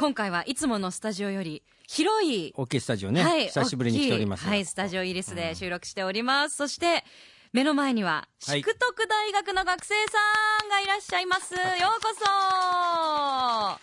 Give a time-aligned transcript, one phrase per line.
[0.00, 6.56] 今回はいつものスタジオより広い、大きいスタジオね、はい、久しぶりに来ておりますはい、スタジオイリスで収録しております。
[6.56, 7.04] そして、
[7.52, 8.62] 目の前には、はい。
[8.62, 11.52] 淑徳大学の学生さんがいらっしゃいます。
[11.52, 12.24] ようこそ。
[12.24, 13.78] あ、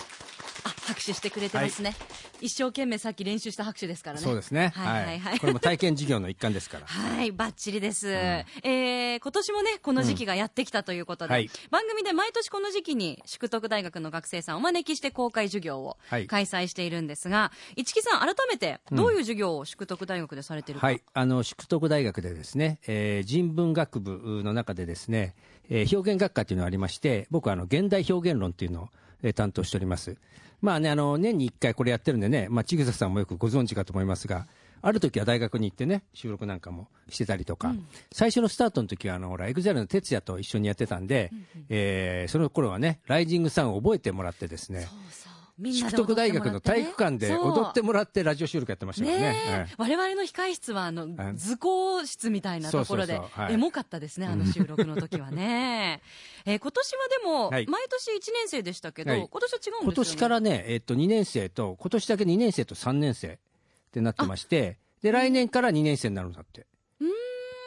[0.88, 1.94] 拍手してくれてますね。
[2.40, 4.22] 一生懸命さっき練習した拍手ですからね。
[4.23, 5.40] そうですねはいはいはい。
[5.40, 8.09] これも体験授業の一環ですから はい、バッチリです。
[8.09, 20.86] えー今年もね、この時期がやってきたということで、はい番組で毎年この時期に、淑徳大学の学生さんをお招きして公開授業をはい開催しているんですが、市木さん、改めて、どういう授業を淑徳大学でされてるか？
[20.88, 25.36] はい、あの淑徳大学でですね、えー人文学部の中でですね、
[25.69, 28.90] えー表現学科というのがありまして、僕はあの現代表現論というのを、
[29.23, 30.16] えー担当しております。
[30.62, 34.48] まあね、あの年に1回これやってるんでね、まあ、千草さんもよくご存知かと思いますが、
[34.82, 37.76] ある時は大学に行ってね、収録なんかもしてたりとか、
[38.12, 41.32] 最初のスタートの時はあのほら、 EXILE の TETSUYA と一緒にやってたんで、
[41.70, 49.23] えーその頃はね、 Rising Sun を覚えてもらってですね、そうそう淑徳大学の体育館で踊ってももらってラジオ収録やってましたからね。
[49.23, 49.52] ねえ。
[49.52, 53.19] はい我々の控室はあのはい図工室みたいなところで
[53.50, 56.02] エモかったですね、あの収録の時はね。
[56.45, 57.67] えー今年はでも、はい。
[57.67, 59.28] 毎年1年生でしたけど、はい。
[59.30, 59.83] 今年は違うんですよね。
[59.83, 63.38] 今年からね、えっと、2年生と、今年だけ2年生と3年生っ
[63.91, 66.66] てなってまして、で、来年から2年生になるんだって。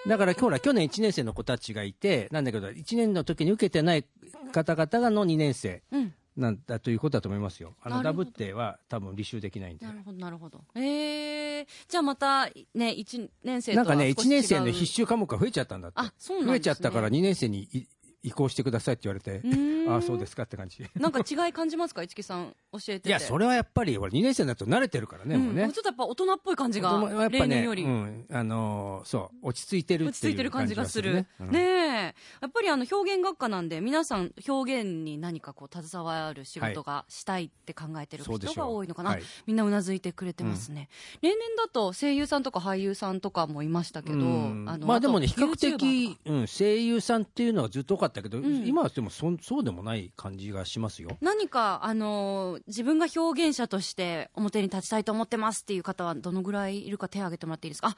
[0.06, 4.05] だから今日は去年1年生の子たちがいて、なんだけど、1年の時に受けてない
[4.52, 7.74] 方々がの2年生うんなんだということだと思いますよ。
[7.83, 9.92] あの、ダブっては多分履修できないんでな。
[9.92, 10.64] るほど、なるほど。
[10.74, 16.00] えー、じゃあまた、ね、1年生となんかね、1は少し違う年生の必修科目が増えちゃったんだって。
[16.00, 17.86] あそうなんですね増えちゃったから2年生にい
[18.23, 19.42] 移行してくださいって言われて
[19.89, 20.85] ああ、そうですかって感じ。
[20.95, 23.08] なんか違い感じますか、市木さん、教えてて。
[23.08, 25.73] いや、それはやっぱり、俺2年生になると慣れてるからね、うんもうねもう。
[25.73, 27.85] ちょっとやっぱ大人っぽい感じが、やっぱね、例年より。
[27.85, 31.14] うん、あのーそう、落ち着いてるっていう落ち着いてる感じがする。
[31.14, 32.14] ねうんえ。
[32.41, 39.11] やっぱりあの表現学科なんで、皆さん表現に何かこう携わる仕事がしたいって考えてる人が多いのかな？
[39.11, 40.89] はいみんなうなずいてくれてますね。
[41.20, 51.17] 例年だと声優さんとか俳優さんとかもいましたけど、うんあのまあでもね、比較的、うん、声優さんっていうのはずっと多かったけど、ん今はでもそそうでもない感じがしますよ。
[51.21, 57.89] 何か、あのー自分が表現者として表に立ちたいと思ってますっていう方はどのぐらいいるか手を挙げてもらっていいですか？
[57.89, 57.97] あ、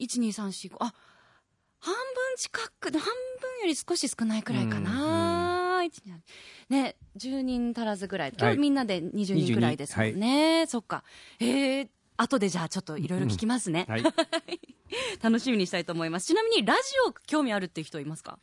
[0.00, 0.94] 1、2、3、4、5、あ、
[1.78, 2.02] 半分
[2.36, 3.08] 近く、半分
[3.62, 5.82] より少し少ないくらいかな。
[5.84, 6.14] 一二
[6.68, 8.32] ね、10人足らずぐらい。
[8.36, 10.66] 今はい日みんなで20人くらいですもんね。
[10.66, 11.04] そっか。
[11.38, 13.86] えー、後でじゃあちょっといろいろ聞きますね。
[13.88, 14.02] はい。
[15.22, 16.26] 楽しみにしたいと思います。
[16.26, 18.38] ちなみにラジオ興味あるっていう人いますか？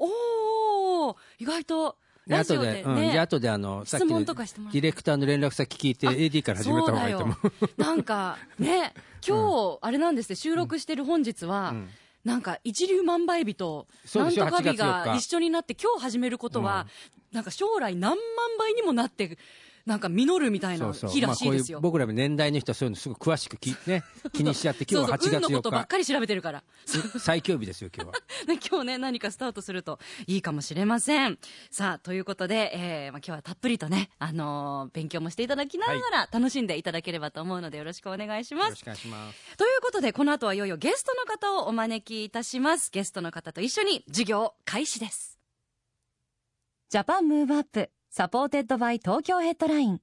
[0.00, 1.96] おー、意外と。
[2.26, 3.18] でラジオ後で、でうん、でね。
[3.18, 7.80] 後であの、さっきのデ質問とかしてもらってィレクターの連絡先聞いて、あ AD から始めた方がいいと思う。
[7.80, 8.94] なんかね、
[9.26, 11.88] 今日、あれなんですね、収録してる本日は、ん
[12.24, 16.86] なんか一粒万倍日と、なんそうでしょ8とか日月4日が一緒になって、今日始めることは、
[17.32, 18.18] なんか将来何万
[18.58, 19.38] 倍にもなって、
[19.90, 21.80] なんか実るみたいな日らしいですよ。
[21.80, 26.62] 僕らも年代の人はそういうのすごく詳しくき、 ね、気にしちゃって、今日は8そうそう運月4のことばっかり調べてるから。
[26.86, 28.14] 日、最強日ですよ、今日は。
[28.46, 31.40] ね、今日ね、何かスタートするといいかもしれません。
[31.72, 38.80] さあ、ということで、えーまあ、今日はたっぷりとね、あのー勉強もしていただきながら、楽しんでいただければと思うので、よろしくお願いしますよろし。
[38.82, 39.56] くお願いします。
[39.56, 42.92] ということで、この後はいよいよゲストの方をお招きいたします。
[42.92, 45.40] ゲストの方と一緒に授業開始です。
[46.90, 50.00] Japan Move Up supported by Tokyo Headline。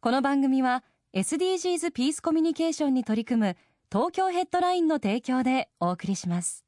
[0.00, 0.82] この番組は
[1.12, 3.56] SDGs ピースコミュニケーションに取り組む
[3.92, 6.64] 東京ヘッドラインの提供でお送りします。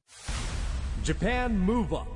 [1.05, 2.06] Japan Move Up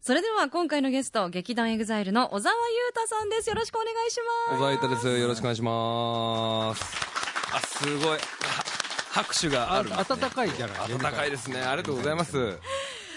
[0.00, 2.60] それでは今回のゲスト、劇団 EXILE の小澤雄
[2.94, 3.48] 太さんです。
[3.48, 4.56] よろしくお願いします。
[4.56, 5.18] 小沢板です。
[5.18, 6.84] よろしくお願いします。
[7.52, 8.06] あ、すごい。
[8.10, 8.18] は
[9.10, 11.62] 拍手があるね、暖かいじゃない暖かいですね。
[11.62, 12.60] ありがとうございます。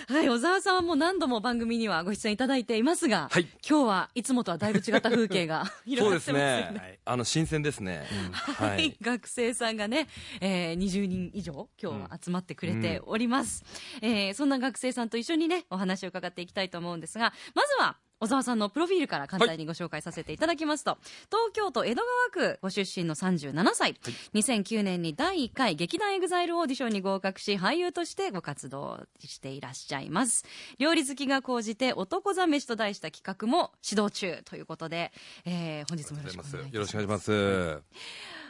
[0.10, 6.72] はい、小沢さんはもう何度も番組にはご出演いただいていますが、はい今日はいつもとはだいぶ違った風景が広がってますよね。
[6.74, 7.00] ね。
[7.06, 8.06] あの、新鮮ですね。
[8.32, 8.98] ははいい。
[9.00, 10.08] 学生さんがね、
[10.42, 13.64] えー、20人以上今日は集まってくれております、
[14.02, 20.98] えーそんな学生さんと一緒にねお話を伺っていきたいと思うんですがまずは小沢さんのプロフィールから簡単にご紹介させていただきますと、
[21.30, 22.02] 東京都江戸
[22.36, 23.96] 川区ご出身の37歳、
[24.34, 30.44] 2009年に第1回劇団 EXILE オーディションに合格し俳優としてご活動していらっしゃいます。
[30.80, 35.14] 料理好きが高じて男座飯と題した企画も始動中ということで、
[35.46, 36.76] えー本日もよろしくお願いします。
[36.76, 37.82] よろしくお願いします。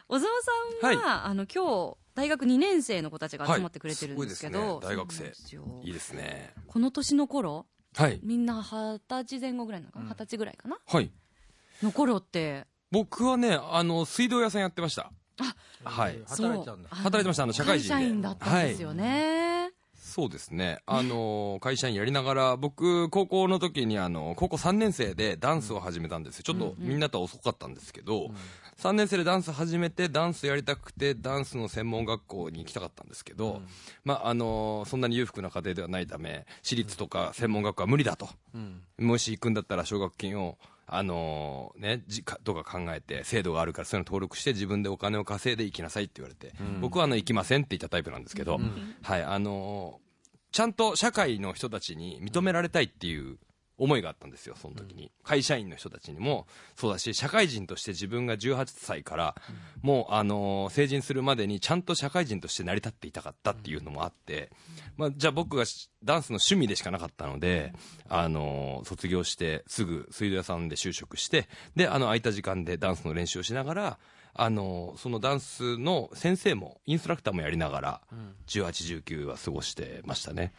[0.08, 0.32] 小澤
[0.82, 4.68] さんは、はあの今日大学2年生の子たちが集まってくれてるんですけど、はい。
[4.82, 4.96] すね。
[4.96, 5.26] 大学生。
[5.84, 6.56] いいですね。
[6.66, 7.68] この年の頃
[8.00, 8.20] はい。
[8.24, 10.06] みんな二十歳前後ぐらいなのかな？
[10.06, 10.78] 二十歳ぐらいかな？
[10.88, 11.12] はい。
[11.84, 12.66] の頃って。
[12.92, 15.12] 僕はね、あの、水道屋さんやってました。
[15.84, 16.20] はい。
[16.26, 17.44] 働いてたんだ働いてました。
[17.44, 17.94] あの社会人で。
[17.96, 19.04] 会社員だったんですよね、
[20.10, 20.80] そうですね。
[20.86, 26.44] あの、会社員やりながら、僕、高校の時に、あの、高校3年生でダンスを始めたんですよ。
[26.44, 28.32] ちょっとみんなとは遅かったんですけど、
[28.78, 33.62] 3年生でダンス始めて、ダンスやりたくて、ダンスの専門学校に行きたかったんですけど、
[34.04, 38.30] まあ、あの、そんなに裕福な家庭ではないため、私立とか専門学校は無理だと。
[38.56, 40.58] うんもし行くんだったら奨学金を、
[40.92, 48.60] あのね、じかとか考えて、制度があるからそういうの登録して自分でお金を稼いで行きなさいって言われて、僕はあの行きませんって言ったタイプなんですけど、
[49.02, 50.00] はい、あの
[50.52, 53.38] ちゃんと社会の人たちに認められたいっていう
[53.80, 55.12] 思いがあったんですよ、その時に。
[55.24, 56.46] 会社員の人たちにも。
[56.76, 59.36] そうだし、社会人として自分が18歳から、
[59.82, 64.52] もう、あの成人するまでにちゃんと社会人として成り立っていたかったっていうのもあって、
[64.98, 67.74] まあ、じゃあ僕がしダンスの趣味でしかなかったので、
[68.10, 74.00] あの卒業してすぐ水道屋さんで就職して、で、あの、空いた時間でダンスの練習をしながら、
[74.34, 78.02] あのそのダンスの先生も、インストラクターもやりながら、
[78.48, 80.54] 18、19は過ごしてましたね。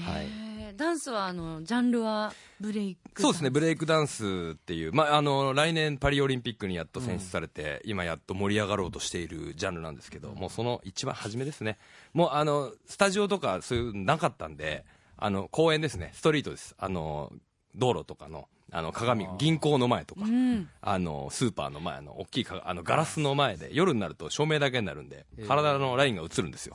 [0.00, 0.26] はい。
[0.26, 0.52] えー。
[0.76, 11.78] ダンスはあのジャンルはブレイクそうですね、ブレレイクダンスっていう、まあ、あの来年パリオリンピックにやっと選出されて、今やっと盛り上がろうとしているジャンルなんですけど、もうその一番初めですね、
[12.14, 14.84] もうあのスタジオとかそういうのなかったんで、
[15.16, 17.30] あの公園ですね、ストリートです、あの
[17.74, 20.68] 道路とかのあの鏡、銀行の前とか、うん。
[20.80, 26.74] あのスーパーの前の大きいかあのガラスの前で、夜になると照明だけになるんで、体のラインが映るんですよ、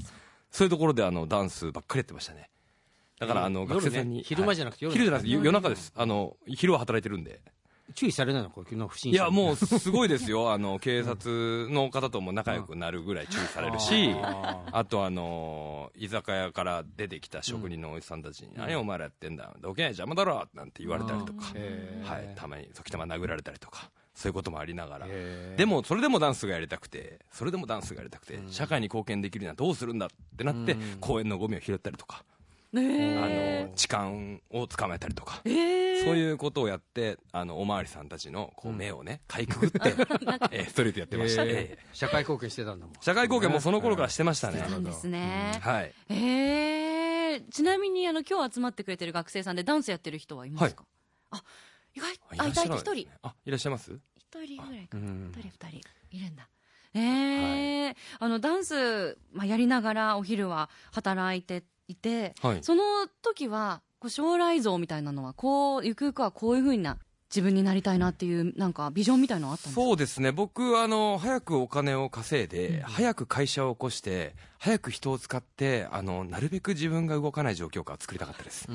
[0.52, 2.50] そういうところであのダンスばっかりやってましたね。
[3.20, 4.24] だから、あの、学生さんに。
[4.24, 5.92] 昼間じゃなくて夜夜じゃなくて、夜夜中です。
[5.96, 7.42] あの、昼は働いてるんで。
[7.96, 8.50] 注意されないの？
[8.50, 9.24] これの不審者。
[9.24, 10.52] いや、もう、すごいですよ。
[10.54, 21.46] あの、警察の方とも仲良くなるぐらい注意されるし、あと、あの、居酒屋から出てきた職人のおじさんたちに、何お前らやってんだ、どけない邪魔だろなんて言われたりとか、
[22.04, 25.08] はい、たまに時たま殴られたりとか、そういうこともありながら、
[25.56, 32.26] でも、それでもダンスがやりたくて、それでもダンスがやりたくて、社会に貢献できるにはどうするんだってなって、公園のゴミを拾ったりとか、
[32.74, 34.10] あの、痴漢
[34.52, 39.80] を捕まえたりとか、そういうことをやって、あの、おまわりさんたちの、こう、目をね、かいくぐって、
[40.52, 41.52] えーストリートやってましたね。
[41.54, 41.96] えー。
[41.96, 42.96] 社会貢献してたんだもん。
[43.02, 44.60] 社会貢献もその頃からしてましたね。
[44.60, 45.94] なんですね、はい。
[46.10, 47.50] えー。
[47.52, 50.86] ちなみにあの今日集まってくれてる学生さんでダンスやってる人はいますか、
[51.32, 51.44] あ
[51.96, 52.96] 意外あいたいた一人。
[52.96, 54.00] 一あ、いらっしゃいます？
[54.18, 55.32] 人ぐらいかうん。
[55.34, 56.50] 一人二人いるんだ。
[56.94, 57.96] えー。
[58.20, 62.60] あのダンス、まあ、やりながらお昼は働いていて、はい。
[62.62, 62.84] その
[63.22, 66.98] 時はこう将来像みたいなのはこうゆくゆくはこういうふうな
[67.30, 69.82] 自分になりたいなっていうなんかビジョンみたいなのあったんですか？
[69.82, 70.32] そうですね。
[70.32, 78.68] 僕、あの、早くお金を稼いで、早く会社を起こして、早く人を使って、あの、なるべく自分が動かない状況下を作りたかったです。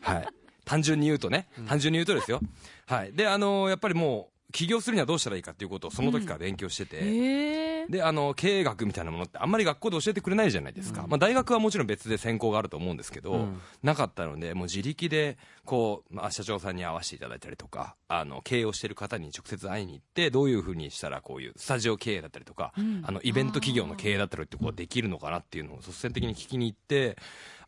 [0.00, 0.28] はい。
[0.64, 2.40] 単純に言うとね、単純に言うとですよ。
[2.86, 3.12] はい。
[3.12, 7.90] で、あの、やっぱりもう、起業するにはどうしたらいいかっていうことをその時から勉強してて、えー。
[7.90, 11.06] で、あの、経営学みたいなものってあんまり学校で教えてくれないじゃないですか。
[11.08, 13.48] まあ大学はもちろん別で専攻があると思うんですけど、
[13.82, 27.16] なかったので、もう自力で、こう、まあ社長さんに会わせていただいたりとか、あの、経営をしてる方に直接会いに行って、どういうふうにしたらこういうスタジオ経営だったりとか、あの、イベント企業の経営だったりってこうできるのかなっていうのを率先的に聞きに行って、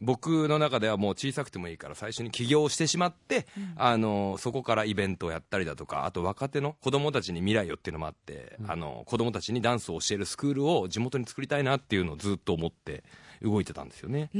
[0.04, 3.46] 僕の中ではもう小さくてもいいから最初に起業をしてしまって、
[3.76, 13.02] あのそこからイベントをやったりだとかあと若手の子供たちに未来をっていうのもあって、あの子供たちにダンスを教えるスクールを地元に作りたいなっていうのをずっと思って
[13.42, 14.30] 動いてたんですよね。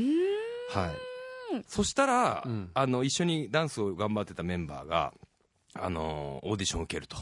[0.71, 0.93] は
[1.57, 2.71] い、そしたら、ん。
[2.75, 5.13] あの一緒にダンスを頑張ってたメンバーが
[5.75, 7.17] あのオーディションを受けると。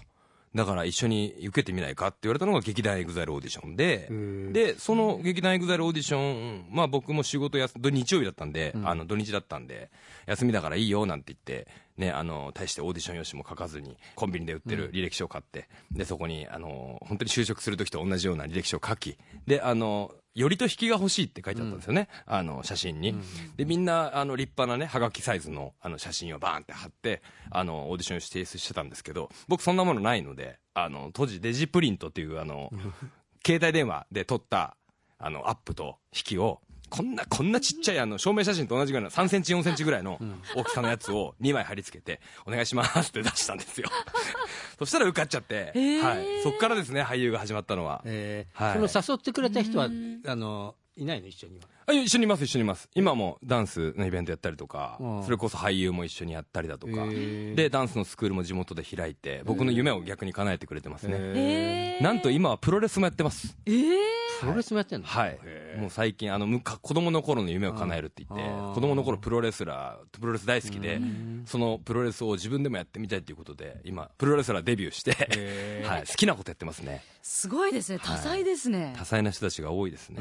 [0.54, 4.08] だから一緒に受けてみないかって言われたのが劇団 EXILE オーディションで、
[4.52, 8.52] で、その劇団 EXILE オーディション、まあ僕も仕事やす、土日曜日だったん。
[8.52, 9.90] で、あの土日だったんで、
[10.26, 19.16] 休みだからいいよなんて言って、ね、あの、大してオーディション用紙も書かずに、コンビニで売ってる履歴書を買って、で、そこに、あの、本当に就職するときと同じような履歴書を書き、
[19.46, 23.14] で、あの、よりと引きが欲しいって書いてあったんですよね、あの、写真に。
[23.56, 32.70] で、みんな、あの、立派なね、はがきサイズの、あの、写真をバーンって貼って、あの、オーディション提出してたんですけど、僕そんなものないので、あの、当時デジプリントっていう、あの、
[33.44, 34.76] 携帯電話で撮った、
[35.18, 40.20] あの、アップと引きを、こんなこんなちっちゃいあの証明写真と同じぐらいの3センチ4センチぐらいの
[40.54, 43.88] 大きさのやつを2枚貼り付けて「お願いします」って出したんですよ。
[44.78, 46.02] そしたら受かっちゃって、ー。
[46.02, 48.62] はい、そっからですね俳優が始まったのは、えー。
[48.62, 48.90] はい。
[48.90, 49.88] その誘ってくれた人は
[50.26, 51.26] あのいないの？
[51.26, 51.64] 一緒には。
[51.84, 52.88] あ一緒にいます一緒にいます。
[52.94, 55.24] 今もダンスのイベントやったりとかうん。
[55.24, 57.06] それこそ俳優も一緒にやったりだとか。
[57.06, 61.16] でダンスのスクールも地元で開いて僕の夢を逆に叶えてくれてますね。
[61.18, 63.56] えー、なんと今はプロレスもやってます。
[63.66, 63.84] えー、
[64.40, 65.06] プロレスもやってんの？
[65.06, 65.38] はい。
[65.78, 71.00] もう最近あのむか子供の頃の夢を叶えるって言ってうん子供の頃プロレスラープロレス大好きで
[71.46, 75.12] そのプロレスを自分でもやってみたいっていうことで今プロレスラーデビューして
[75.84, 77.02] はい好きなことやってますね。
[77.22, 78.00] すごいですね。
[78.02, 80.20] 多彩ですね、多彩な人たちが多いですね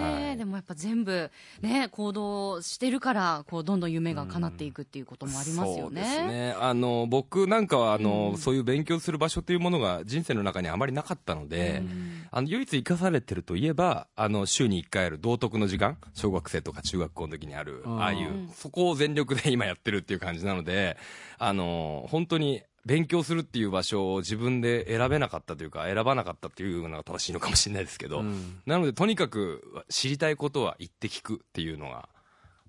[0.00, 0.36] はい。
[0.36, 5.80] でもやっぱ全部ね行動してるからこうどんどん夢が叶っていくっていうこともありますよね。
[5.80, 6.56] そうですね。
[6.58, 8.38] あの僕なんかはあの、うん。
[8.38, 11.82] そういう勉強する場所というものが人生の中にあまりなかったので、
[12.30, 18.02] あの唯一生かされてるといえばあの週に1回ある道徳の時間小学生とか中学校の時にあるうん。
[18.02, 20.96] ああいうそこを全力で今やってるっていう感じなので
[21.38, 28.60] あの本当に勉強するっていう場所を自分で選べなかったというか選ばなかったっていうのが正しいのかもしれないですけど、うん。
[28.66, 32.08] なのでとにかく知りたいことは言って聞くっていうのが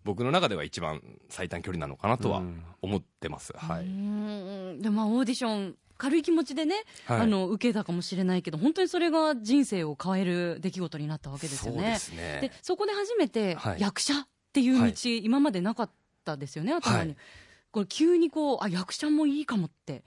[0.05, 2.63] 僕の中では一番最短距離なのかなとはうん。
[2.81, 7.19] 思ってます、はうい、んでまあオーディション軽い気持ちでね、はい。
[7.21, 11.79] あの受けたかもしれないけど本当にそれが人生を変える出来事になったわけですよね。
[11.79, 12.39] そうですね。
[12.41, 13.81] でそこで初めてはい。
[13.81, 14.17] 役者っ
[14.53, 14.93] ていう道、はい。
[15.25, 15.89] 今までなかっ
[16.23, 17.17] たですよね頭に、はい
[17.75, 20.05] これ急にこうあ役者もいいかもって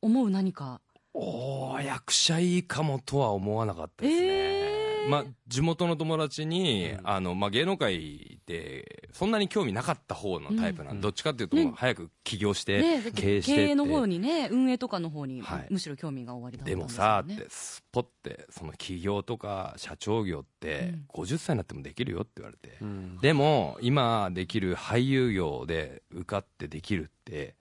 [0.00, 0.80] 思う何か。
[1.14, 4.77] おー役者いいかもとは思わなかったですね、えー
[5.08, 7.08] まあ、地元の友達に、うん。
[7.08, 11.00] あのまあ、芸能界でそんなに興味なかった方のタイプなんで、うん。
[11.00, 11.72] どっちかっていうと、ね。
[11.74, 13.64] 早く起業して、ね経営してって。
[13.66, 15.66] 経営の方にね運営とかの方に、はい。
[15.70, 17.34] むしろ興味がおありだったでんですよね。
[17.34, 21.24] もさってすっぽってその起業とか社長業ってうん。
[21.24, 23.18] 50歳になってもできるよって言われて、うん。
[23.18, 27.56] でも今できる俳優業で受かってできるって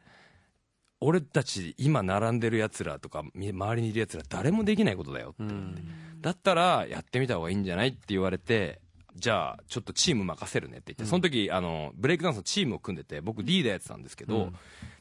[0.99, 5.75] 俺たち今並んでるやつらとかみ周りにいるやつら誰もできないことだよって、うん。
[6.21, 8.79] だったらやってみた方がいいんじゃないって言われて
[9.15, 14.51] じゃあちょっとチーム任せるねって言って、その時あのブレイクダンスのチームを組んでて僕リーダーやってたんですけど、うん。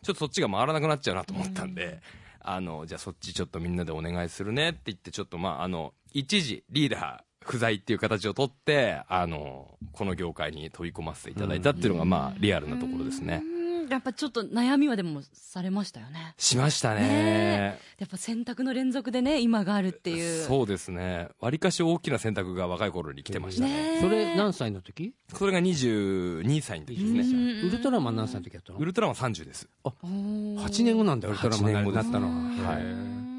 [0.03, 2.01] ちょっとそっちが回らなくなっちゃうなと思ったんで、
[2.41, 13.56] あのじゃあそっちちょっとみんなでお願いするねって言ってちょっとまああの一時リーダー不在っていう形を取ってあのこの業界に飛び込ませていただいたっていうのがまあリアルなところですね、うん
[13.89, 16.35] やっぱちょっと悩みはでもされましたよね。
[16.39, 17.01] しましたね。
[17.01, 17.79] ね。
[17.99, 20.45] やっぱ選択の連続でね今があるっていう。
[20.45, 21.29] そうですね。
[21.41, 25.15] わりかし大きな選択が若い頃に来てましたね、ねそれ何歳の時？
[25.35, 27.25] それが22歳の時ですね、う
[27.65, 28.79] んウルトラマン何歳の時やったの？
[28.79, 29.69] ウルトラマン30です。
[29.85, 32.83] おー8年後なんだウルトラマンになったのうんははい。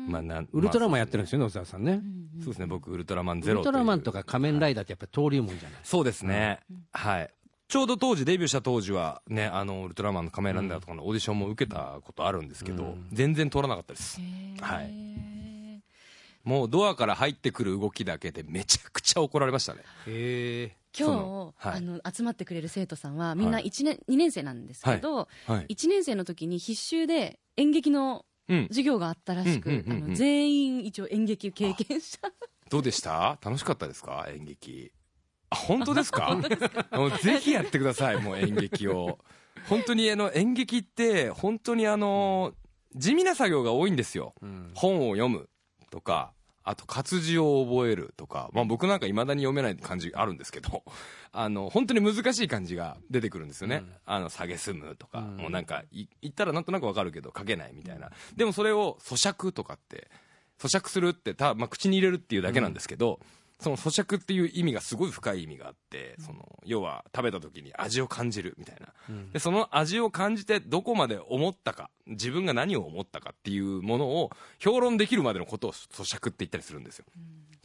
[0.07, 2.01] まあ、なんウルトラマンやってるんるですよね小沢さんね。
[2.39, 2.65] そうですね。
[2.65, 6.59] 僕ウルトラマンウゼロルトラマンとかか仮面ライダーってやっぱり登竜門じゃないそうですね、
[6.93, 7.29] はい
[7.67, 13.07] ちょうど当時デビューした当時はねあのウルトラマンの仮面ライダーとかのオーディションも受けたことあるんですけど、うん。
[13.11, 14.21] 全然通らなかったです。
[14.61, 14.93] はい。
[16.43, 19.81] もうドアから入ってくる動きだけでめちゃくちゃ怒られましたね。
[20.07, 21.77] へえ今日、はい。
[21.77, 23.65] あの集まってくれる生徒さんはみんなはい。
[23.65, 25.75] 1年、2年生なんですけど、はい。
[25.75, 28.67] 1年生の時に必修で演劇のうん。
[28.69, 29.83] 授業があったらしく、
[30.13, 32.17] 全員一応演劇経験者。
[32.71, 33.37] どうでした？
[33.43, 34.25] 楽しかったですか？
[34.33, 34.93] 演劇
[35.49, 36.37] あ本当ですか？
[37.21, 39.19] ぜひやってくださいもう演劇を。
[39.69, 42.53] 本当にあの演劇って本当にあの
[42.95, 44.33] 地味な作業が多いんですよ。
[44.41, 44.71] うん。
[44.75, 45.49] 本を読む
[45.89, 46.31] とか
[46.63, 50.83] あと活字を覚えるとか、まあ、僕なんかいまだに読めない漢字あるんですけど。
[51.33, 53.77] あの本当に難しい漢字が出てくるんですよね。
[53.77, 55.37] うん「あの下げすむ」とか、うん。
[55.37, 58.09] もうなんかい言ったらなんとなくわかるけど書けないみたいな。
[58.35, 60.09] でもそれを咀嚼とかって
[60.57, 63.19] 咀嚼するってた、まあ、口に入れるっていうだけなんですけど、
[63.59, 68.87] その咀嚼っていう意味がすごい深い意味があってその要は食べた時に味を感じるみたいな。
[69.09, 69.31] うん。
[69.31, 77.05] でその味を感じてどこまで思ったか自分が何を思ったかっていうものを評論できるまでのことを咀嚼って言ったりするんですよ、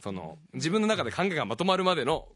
[0.01, 2.27] その自分の中で考えがまとまるまでの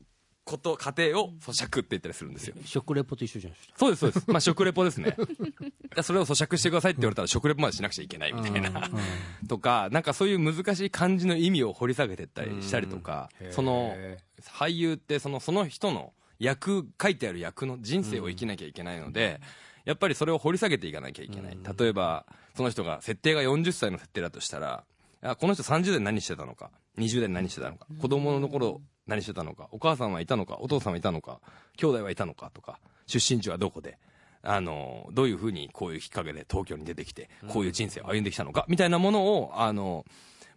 [0.47, 2.55] こと過程を咀嚼って言ったりするんですよ。
[2.65, 3.73] 食レポと一緒じゃないですか。
[3.77, 4.31] そうですそうです。
[4.31, 5.15] まあ食レポですね。
[5.95, 8.89] でそれを咀嚼してくださいって言われたら食レポまでしなくちゃいけないみたいな。
[9.49, 13.51] とかなんかそういう難しい漢字の意味を掘り下げてったりしたりとかうん。
[13.51, 19.41] そのへ俳優ってそのその人の役書いてある役の人生を生きなきゃいけないので、
[19.85, 21.63] やっぱりそれを掘り下げていかなきゃいけない、うん。
[21.63, 22.25] 例えば
[22.55, 24.83] その人が設定が40歳の設定だとしたら
[25.21, 31.39] あこの人30代に何してたのか20代に何してたのか子供の頃何してたのかお母さんはいたのかお父さんはいたのか
[31.77, 33.97] 兄弟はいたのかとか出身地はどこで
[34.43, 40.05] あのどういうふうにこういうきっかけで東京に出てきてこういう人生を歩んできたのかみたいなものをあの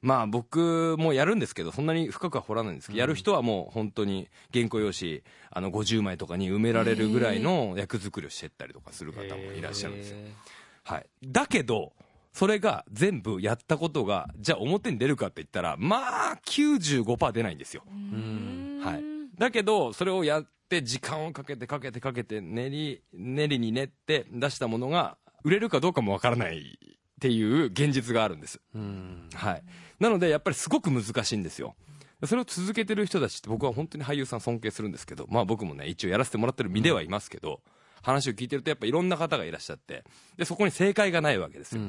[0.02, 10.16] まあ僕もやるんですけど、そんなに深くは掘らないんですけど、やる人はもう本当に原稿用紙、あの50枚とかに埋められるぐらいの役作りをしてったりとかする方もいらっしゃるんですよ。
[10.85, 11.07] はい。
[11.23, 11.92] だけど、
[12.33, 17.83] それが全部やったことが、じゃあ表に出るかって言ったら、まあ95%出ないんですよ。
[18.83, 19.03] はい。
[19.39, 28.61] だけど、それをやって時間をかけてかけてかけて練り、練りに練って出したものが売れるかどうかもわからないっていう現実があるんです。
[29.35, 29.63] はい。
[29.99, 31.75] なので、やっぱりすごく難しいんですよ。
[32.25, 37.61] それを続けてる人たちって僕は本当に俳優さん尊敬するんですけど、まあ僕もね、一応やらせてもらってる身ではいますけど、
[38.02, 40.04] 話を聞いてるとやっぱいろんな方がいらっしゃって、
[40.37, 41.83] で、そこに正解がないわけですよ。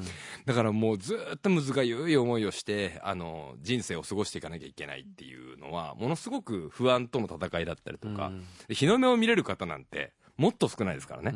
[0.46, 8.32] だからもうずーっと難しい思いをして、あの、人生を過ごしていかなきゃいけないっていうのは、ものすごく不安との戦いだったりとか、
[8.68, 11.36] で日の目を見れる方なんて、もっと少ないですからね。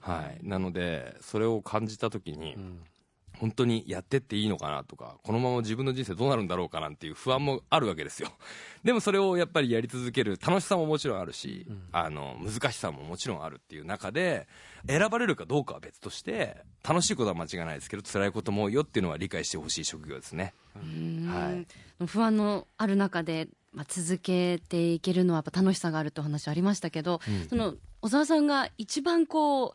[0.00, 0.46] はい。
[0.46, 2.56] なので、それを感じたときに、
[3.42, 8.28] 本当にやってっていいのかなとか、このまま自分の人生どうなるんだろうかなんていう不安もあるわけですよ。
[8.84, 14.46] でもそれをやっぱりやり続ける楽しさももちろんあるし、あの、難しさももちろんあるっていう中で、
[14.86, 20.54] 選ばれるかどうかは別として、楽しいことは間違いないですけど、辛いことも多いよっていうのは理解してほしい職業ですね。
[20.76, 21.64] は
[22.00, 22.06] い。
[22.06, 29.74] 不安のある中で、まあ、続けていけるのはやっぱ楽しさがあるってお話ありましたけど、その小沢さんが一番こ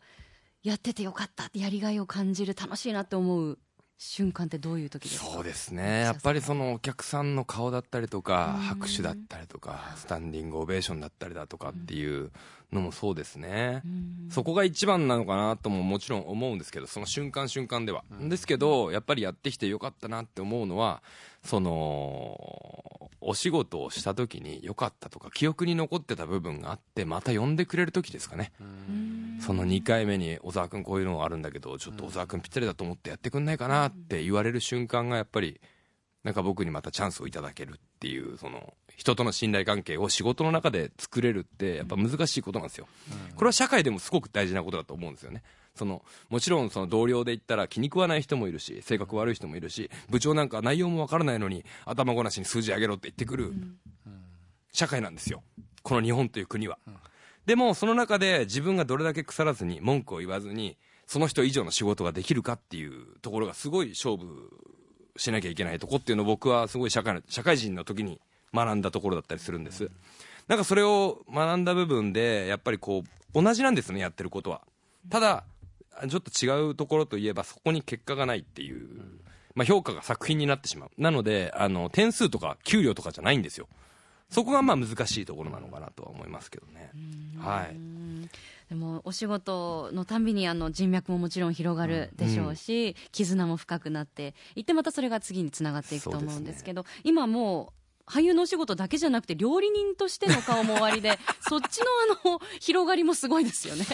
[0.62, 3.58] やっててよかったってやりがいを感じる楽しいなって思う
[3.96, 5.26] 瞬間ってどういう時ですか？
[5.26, 6.02] そうですね。
[6.02, 12.30] やっぱりそのお客さんの顔だったりとか、拍手だったりとか、スタンディングオベーションだったりだとかっていう
[12.72, 13.82] のもそうですね。
[14.30, 18.04] そこが一番なのかなとももちろん思うんですけど、その瞬間瞬間では。
[18.20, 21.02] ですけど、やっぱりやってきてよかったなって思うのは、
[21.42, 28.52] その、お仕事をした時に良かったとか、記憶に残ってた部分があって、また呼んでくれる時ですかね。
[29.40, 35.60] その2回目に小沢君こういうのがあるんだけどちょっと小沢君ぴったりだと思ってやってくんないかなって言われる瞬間がやっぱり
[36.24, 42.88] なんか僕にまたチャンスをいただけるっていうその人との信頼関係を仕事の中で作れるってやっぱ難しいことなんですよ。
[43.36, 45.44] これは社会でもすごく大事なことだと思うんですよね。
[45.76, 53.54] そのもちろんその同僚で言ったら気に食わない人もいるし性格悪い人もいるし部長なんか内容もわからないのに頭ごなしに数字上げろって言ってくる
[54.72, 55.44] 社会なんですよ。
[55.84, 56.78] この日本という国は、
[57.46, 60.76] でもその中で自分がどれだけ腐らずに文句を言わずに
[61.06, 64.50] その人以上の仕事ができるかっていうところがすごい勝負
[65.16, 68.20] しなきゃいけないとこっていうのを僕はすごい社会の社会人の時に
[68.54, 69.90] 学んだところだったりするんです、
[70.46, 74.62] なんかそれを学んだ部分でやっぱりこう同じなんですねやってることは。
[75.10, 75.44] ただ
[76.08, 78.88] ちょっと違うところといえばそこに結果がないっていう、
[79.54, 80.90] まあ、評価が作品になってしまう。
[80.96, 83.68] なのであの点数とか給料とかじゃないんですよ。
[84.30, 86.92] そこがまあ難しいところなのかなとは思いますけどね。
[87.38, 87.76] はい。
[88.68, 97.77] でもお仕事のたんびにあの人脈ももちろん広がるでしょうし、絆も深くなっていってまたそれが次につながっていくと思うんですけど今もう
[98.08, 101.18] 俳優のお仕事だけじゃなくて料理人としての顔も終わりで
[101.48, 101.86] そっちの
[102.24, 103.84] あの広がりもすごいですよね。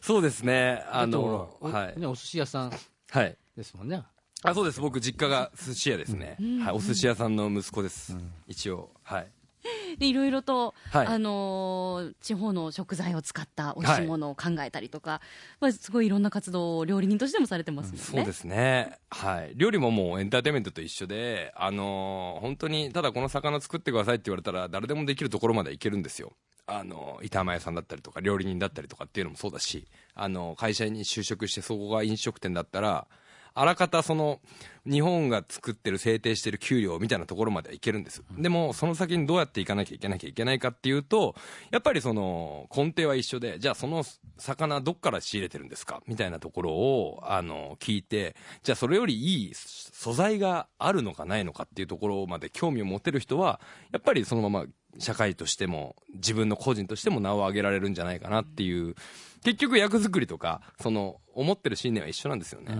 [0.00, 0.84] そうですね。
[0.90, 1.98] ああの、と、はい。
[1.98, 2.72] ね、お寿司屋さん
[3.10, 3.36] はい。
[3.56, 4.02] ですもんね。
[4.42, 4.80] あ、そうです。
[4.80, 6.36] 僕、実家が寿司屋ですね。
[6.64, 6.74] はい。
[6.74, 8.16] お寿司屋さんの息子です。
[8.48, 8.90] 一応。
[9.04, 9.30] はい。
[9.98, 15.20] でいろいろと、はいあのー地方の食材を使った美味しいものを考えたりとか、
[15.60, 18.04] まあ、すごいいろんな活動を料理人としてもされてますもんね。
[18.04, 18.98] そうですね。
[19.10, 19.52] はい。
[19.54, 26.32] 料理ももうエンターテインメントと一緒で、あのー本当に、ただこの魚作ってくださいって言われたら、誰でもできるところまで行けるんですよ。
[26.66, 33.06] あの、板前屋さんだったりとか、料理人だったりとかっていうのもそうだし、あの、会社に就職してそこが飲食店だったら、
[33.54, 34.40] あらかたその、
[34.84, 38.22] 日本が作ってる制定してる給料みたいなところまではいけるんです。
[38.36, 41.36] でも、その先にどうやっていかなきゃいけなきゃいけないかっていうと、
[41.70, 44.04] やっぱりその、根底は一緒で、じゃあその
[44.38, 53.60] 魚どっから仕入れてるんですかみたいなところを、あの、聞いて、じゃあそれよりいい素材があるのかないのかっていうところまで興味を持てる人は、
[53.92, 54.66] やっぱりそのまま
[54.98, 58.94] 社会としても、自分の個人としても名を上げられるんじゃないかなっていう、
[59.44, 62.74] 結局役作りとか、その、思ってる信念は一緒なんですよね。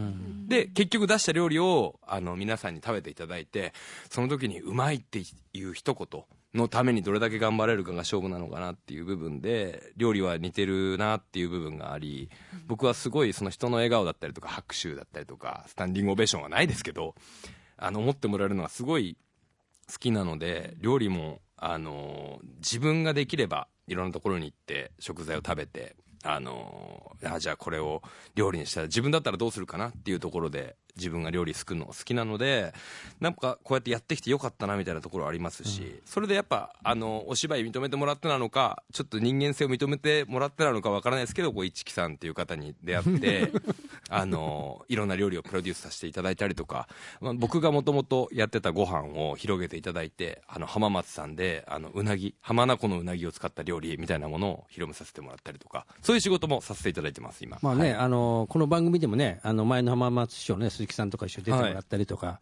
[0.47, 3.73] で、結局出した料理を、あの、皆さんに食べていただいて、
[4.11, 5.21] その時にうまいって
[5.53, 12.31] いう一言のためにどれだけ頑張れるかが勝負なのかなっていう部分で、料理は似てるなっていう部分があり、
[12.67, 17.15] 僕はすごいその人の笑顔だったりとか、拍手だったりとか、スタンディングオベーションはないですけど、
[17.79, 19.17] あの、思ってもらえるのはすごい
[19.91, 28.03] 好きなので、料理も、あの、自分ができれば、いろんなところに行って、食材を食べて、あのあじゃあこれを
[28.35, 32.75] 料理にしたら自分だったらどうするかなっていうところで自分が料理作るのが好きなので
[33.21, 43.53] なんかこうやってやってきてよかったなみたいなところありますし、それでやっぱあのお芝居認めてもらってなのかちょっと人間性を認めてもらってなのかわからないですけどこう一木さんっていう方に出会って
[44.15, 46.89] あのいろんな料理をプロデュースさせていただいたりとか、
[47.21, 57.59] まあ、僕がもともとやってたご飯を広げていただいてあの浜松さんであのうなぎ浜名湖のうなぎを使った料理みたいなものを広めさせてもらったりとかそういう仕事もさせていただいてます今。
[57.63, 58.01] まあね、はい。
[58.01, 62.41] あのこの番組でもね、あの前の浜松市長ね、鈴木さんとか一緒に出てもらったりとか、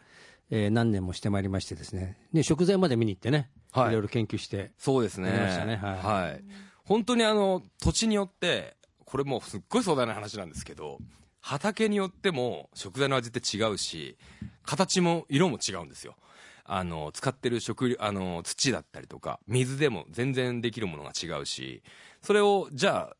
[0.51, 3.89] えー何年もしてまいりましてですね、ね食材まで見に行ってね、はい。
[3.91, 5.29] いろいろ研究して、そうですね。
[5.29, 5.77] やりましたね。
[5.77, 6.45] はい。
[6.85, 10.99] 本当にあの、土地によって、これもうすっごい壮大な話なんですけど、
[11.41, 14.17] 畑によっても食材の味って違うし、
[14.63, 16.17] 形も色も違うんですよ。
[16.65, 21.83] あの、使ってる食、あの、土だったりとか、水でも全然できるものが違うし、
[22.23, 23.11] それを、じゃ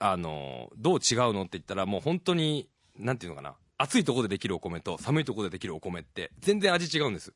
[0.00, 2.68] あ、あの、どう違うのって言ったら、もう本当に、
[2.98, 7.32] 何て言うのかな、暑いとこでできるお米と寒いとこでできるお米って全然味違うんです。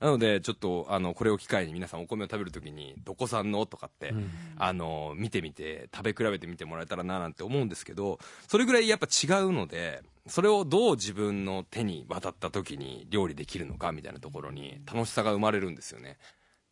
[0.00, 3.66] なので、ちょっと、あの、これを機会に皆さんお米を食べるときに、どこ産の？
[3.66, 4.14] とかって、
[4.56, 16.18] あの、見てみて、食べ比べてみてもらえたらななんて思うんですけど、それぐらいやっぱ違うので、それをどう自分の手に渡った時に料理できるのかみたいなところに楽しさが生まれるんですよね。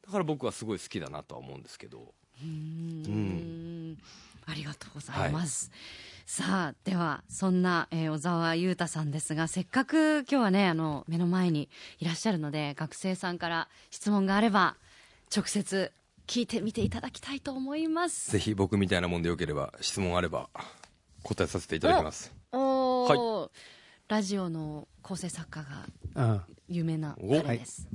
[0.04, 2.14] だから僕はすごい好きだなとは思うんですけど。
[2.42, 3.96] うん
[4.48, 5.72] ありがとうございます。
[6.28, 11.68] さあ、では、そんな、えー小沢優太さんですが、せっかく今日はね、あの、目の前に
[12.00, 14.76] いらっしゃるので、学生さんから質問があれば、
[15.34, 15.92] 直接
[16.26, 18.32] 聞いてみていただきたいと思います。
[18.32, 20.50] ぜひ僕みたいなもんでよければ、質問あれば、
[21.22, 22.34] 答えさせていただきます。
[22.50, 23.50] おー
[24.08, 25.62] ラジオの構成作家
[26.14, 27.86] がうん有名なお彼です。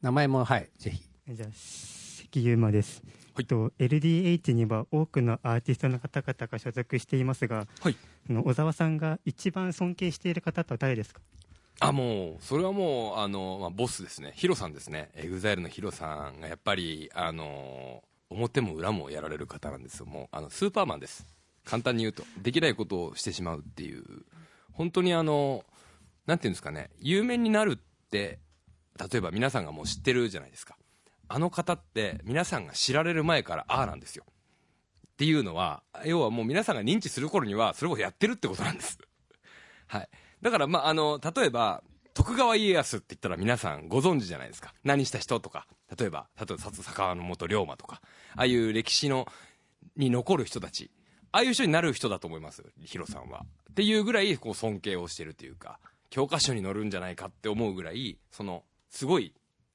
[0.00, 1.02] 名前も、はい、ぜひ。
[1.28, 3.02] じゃあ関優馬です、
[3.38, 7.96] えっと、LDH には多くのアーティストの方々が所属していますが、はい。
[8.28, 11.20] 小澤さんが一番尊敬している方とは誰ですか？
[11.80, 14.32] あ、もう、それはもう、あの、まあ、ボスですね。
[14.36, 15.10] HIRO さんですね。
[15.14, 20.06] EXILE の HIRO さんが、やっぱり、あの、表も裏もやられる方なんですよ。
[20.06, 21.26] もう、あの、スーパーマンです。
[21.64, 22.22] 簡単に言うと。
[22.40, 24.04] できないことをしてしまうっていう。
[24.72, 25.64] 本当にあの、
[26.26, 26.90] なんていうんですかね。
[27.00, 28.38] 有名になるって、
[29.10, 30.76] 例えば皆さんがもう知ってるじゃないですか。
[31.34, 34.24] あの方って、皆さんが知られる前から、ああなんですよ。
[34.28, 38.98] っていうのは、要はもう皆さんが認知する頃には、それをやってるってことなんです。
[39.88, 40.08] はい。
[40.42, 44.74] だから、まあ、あの、例えば、徳川家康って言ったら皆さんご存知じゃないですか。
[44.84, 45.66] 何した人とか、
[45.98, 48.02] 例えば、例えば、薩坂の元龍馬とか、
[48.36, 49.26] ああいう歴史の、
[49.96, 50.90] に残る人たち、
[51.30, 53.46] ああいう人になる人だと思います、ヒロさんは。
[53.70, 59.32] っていうぐらい、こう、尊敬をしてるというか、教科書に載るんじゃないかって思うぐらい、その、すごい、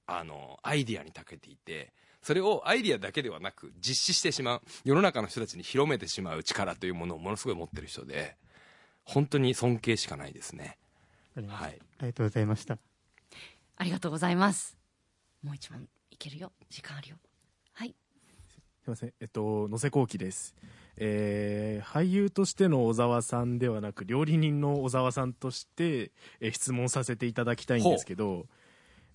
[0.08, 8.36] あの、アイディアに長けていて、それをアイディアだけではなく、実施してしまう、世の中の人たちに広めてしまう力というものをものすごい持ってる人で、
[9.04, 10.78] 本当に尊敬しかないですね。
[11.48, 11.80] はい。
[12.00, 12.78] ありがとうございました
[13.78, 14.78] ありがとうございます。
[15.44, 16.52] もう一問いけるよ。
[16.70, 17.18] 時間あるよ。
[17.74, 17.90] はい。
[17.90, 17.94] す
[18.88, 20.56] みません、えっと、野瀬幸喜です。
[20.98, 28.48] えー俳優としての小沢さんではなく、料理人の小沢さんとして、えー質問させていただきたいんですけど、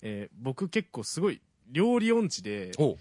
[0.05, 2.97] えー僕結構すごい料理音痴で、お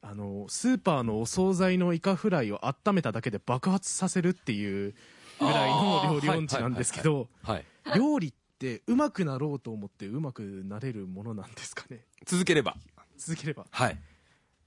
[0.00, 4.94] あの、スーパーのお惣菜のイカフライを温めただけで爆発させるっていう
[5.40, 7.64] ぐらいの料理音痴なんですけど、はい。
[7.96, 12.04] 料理ってうまくなろうと思ってうまくなれるものなんですかね？
[12.24, 12.76] 続ければ。
[13.16, 13.98] 続ければはい。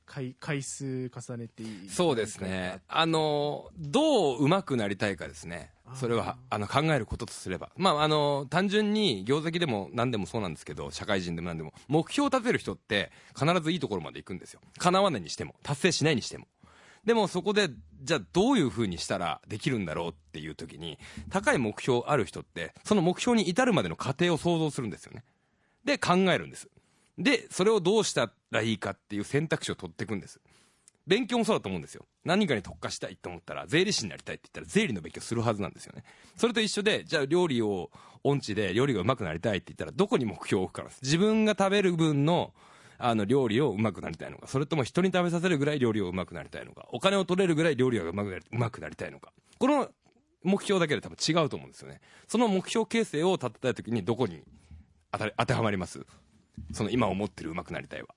[0.08, 2.82] 回回数重ねていいそうですね。
[2.88, 5.72] あの、どう上手くなりたいかですね。
[5.94, 7.70] それは、あの、考えることとすれば。
[7.78, 14.62] まあ、あの、単純に、業績でも何でもそうなんですけど、社会人でも何でも、目標を立てる人って、必ずいいところまで行くんですよ。
[14.80, 16.48] 叶わないにしても、達成しないにしても。
[17.06, 17.70] でもそこで、
[18.02, 20.98] じゃあどういう風にしたらできるんだろうっていう時に、
[21.30, 25.24] 高い目標ある人って、その目標に至るまでの過程を想像するんですよね。
[25.86, 26.68] で、考えるんです。
[27.18, 30.40] で、それをどうしたらいいかっていう選択肢を取っていくんです。
[31.08, 32.06] 勉強もそうだと思うんですよ。
[32.26, 36.04] 何かに特化したいと思ったら、税理士になりたいって言ったら、税理の勉強するはずなんですよね。
[36.36, 37.90] それと一緒で、じゃあ料理を、
[38.24, 41.00] 音痴で料理が上手くなりたいって言ったら、どこに目標を置くかなんです。
[41.02, 42.54] 自分が食べる分の、
[42.98, 49.32] あの、料理を上手くなりたいのか、それとも人に食べさせるぐらい料理を上手くなりたいのか、お金を取れるぐらい料理が上手くなり上手くなりたいのか。
[49.58, 49.90] この
[50.44, 52.02] 目標だけで多分違うと思うんですよね。
[52.28, 54.44] その目標形成を立てたい時にどこに
[55.12, 56.06] 当てはまります？
[56.74, 58.10] その今思ってる上手くなりたいは。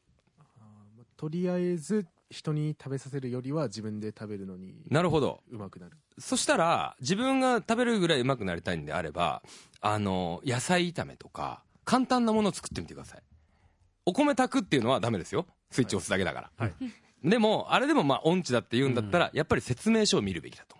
[1.16, 5.42] とりあえず人に食べさせるよりは自分で食べるのになるほど。
[5.50, 9.42] うまくなるそしたら、自分が食べるぐらい上手くなりたいんであれば、
[9.80, 13.22] あの、野菜炒めとか、簡単なものを作ってみてください。
[14.06, 15.46] お米炊くっていうのはダメですよ。
[15.70, 16.50] スイッチ押すだけだから。
[16.56, 16.74] はい
[17.22, 20.79] でも、あれでもまあ音痴だって言うんだったら、やっぱり説明書を見るべきだと思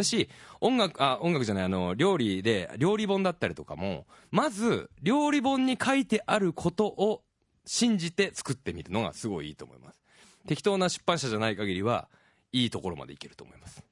[0.00, 0.28] だし、
[0.60, 7.22] 音楽、あ、音楽じゃない、あの、料理で、料理本だったりとかも、まず、料理本に書いてあることを
[7.64, 10.00] 信じて作ってみるのがすごいいいと思います。
[10.46, 12.08] 適当な出版社じゃない限りは、
[12.52, 13.84] いいところまでいけると思います。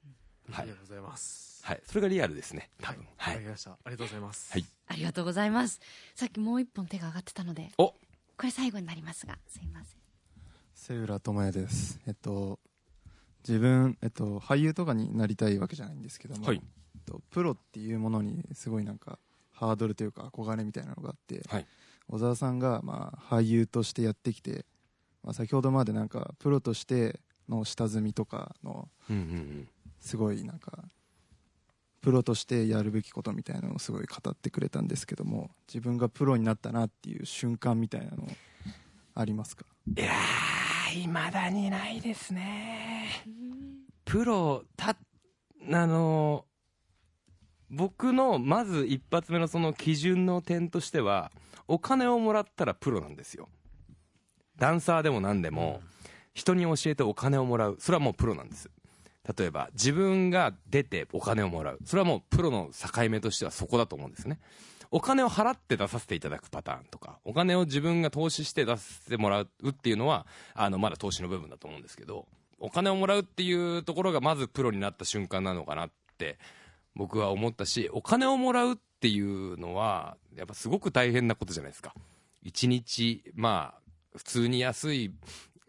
[0.51, 0.63] はい。
[0.63, 1.61] ありがとうございます。
[1.63, 2.69] はい、それがリアルですね。
[2.81, 3.03] 多分。
[3.03, 3.71] わはい、かりました。
[3.71, 4.51] ありがとうございます。
[4.51, 4.65] はい。
[4.87, 5.79] ありがとうございます。
[6.15, 7.87] さっきもう一本手が上がってたのでお。
[7.87, 7.97] こ
[8.43, 9.99] れ最後になりますがすいません。
[10.73, 11.99] 瀬浦智也です。
[12.07, 12.59] えっと
[13.47, 16.61] 自分、えっと、俳優とかになりたいわけじゃないんですけども、はい。
[16.95, 19.17] えっと、プロっていうものにすごいなんか
[19.51, 21.65] ハードルというか憧れみたいなのがあって、はい。
[22.07, 24.65] 小沢さんがまあ俳優としてやってきて、
[25.23, 28.89] まあ、先ほどまでなんかプロとしての下積みとかの
[29.99, 30.85] すごいなんか
[32.01, 38.27] プロとしてやるべきことみたいなのをすごい語ってくれたんですけども自分がプロになったなっていう瞬間みたいなの
[39.15, 39.65] ありますか？
[39.85, 40.15] いやー、
[40.91, 43.23] いまだにないですね。
[44.05, 44.95] プロ、た、
[45.71, 46.45] あの、
[47.69, 51.31] 僕のまず一発目のその基準の点としては、
[51.67, 53.49] お金をもらったらプロなんですよ。
[54.57, 55.81] ダンサーでも何でも、
[56.33, 57.77] 人に教えてお金をもらう。
[57.79, 58.69] それはもうプロなんです。
[59.37, 61.79] 例えば、自分が出てお金をもらう。
[61.85, 64.39] それはもうプロの境目としてはそこだと思うんですね。
[64.91, 70.25] お金を払って出させていただくパターンとか、お金を自分が投資して出させてもらうっていうのは、
[70.55, 72.27] あの、まだ投資の部分だと思うんですけど、
[72.59, 76.39] お金をもらうっていうところがまずプロになった瞬間なのかなって、
[76.95, 81.93] 僕は思ったし、お金をもらうっていうのは、やっぱすごく大変なことじゃないですか。
[82.41, 85.13] 一日、まあ、普通に安い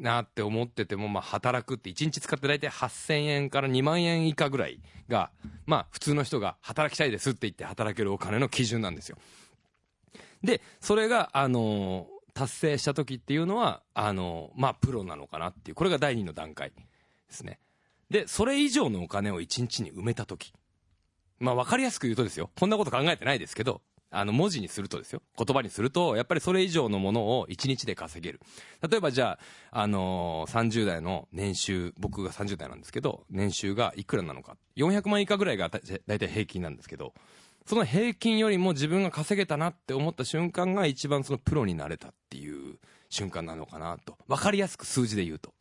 [0.00, 5.30] なって思ってても、まあ、働くって1日使って大体8000円から2万円以下ぐらいが、
[5.66, 9.16] まあ、普通の人が働きたいですって言って働けるお金の基準なんですよ。
[10.42, 16.74] で、それが、あの達成した時っていうのは、あのまあ、プロなのかなっていう、これが第二の段階で
[17.28, 17.58] すね。
[18.08, 20.52] で、それ以上のお金を1日に埋めた時。
[21.38, 22.50] まあ、わかりやすく言うとですよ。
[22.58, 25.23] こんなこと考えてないですけど、あの、文字にするとですよ。
[25.38, 28.40] 言葉にすると、やっぱりそれ以上のものを1日で稼げる。
[28.88, 29.38] 例えばじゃ
[29.70, 34.57] あ、あのー30代の年収、僕が30代なんですけど、年収がいくらなのか。
[34.77, 37.14] 400万以下ぐらいがだだいたい平均なんですけど、
[37.66, 42.79] その平均よりも自分が稼げたなって思った瞬間が一番そのプロになれたっていう
[43.11, 44.16] 瞬間なのかなと。
[44.27, 45.55] わかりやすく数字で言うと。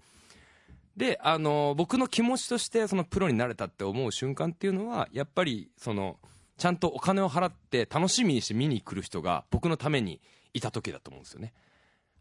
[0.98, 6.18] で、あの、僕の気持ちとしてそのプロになれたって思う瞬間っていうのは、やっぱりその、
[6.60, 10.22] ちゃんとお金を払って楽しみにして見に来る人が僕のために
[10.54, 11.54] いた時だと思うんですよね。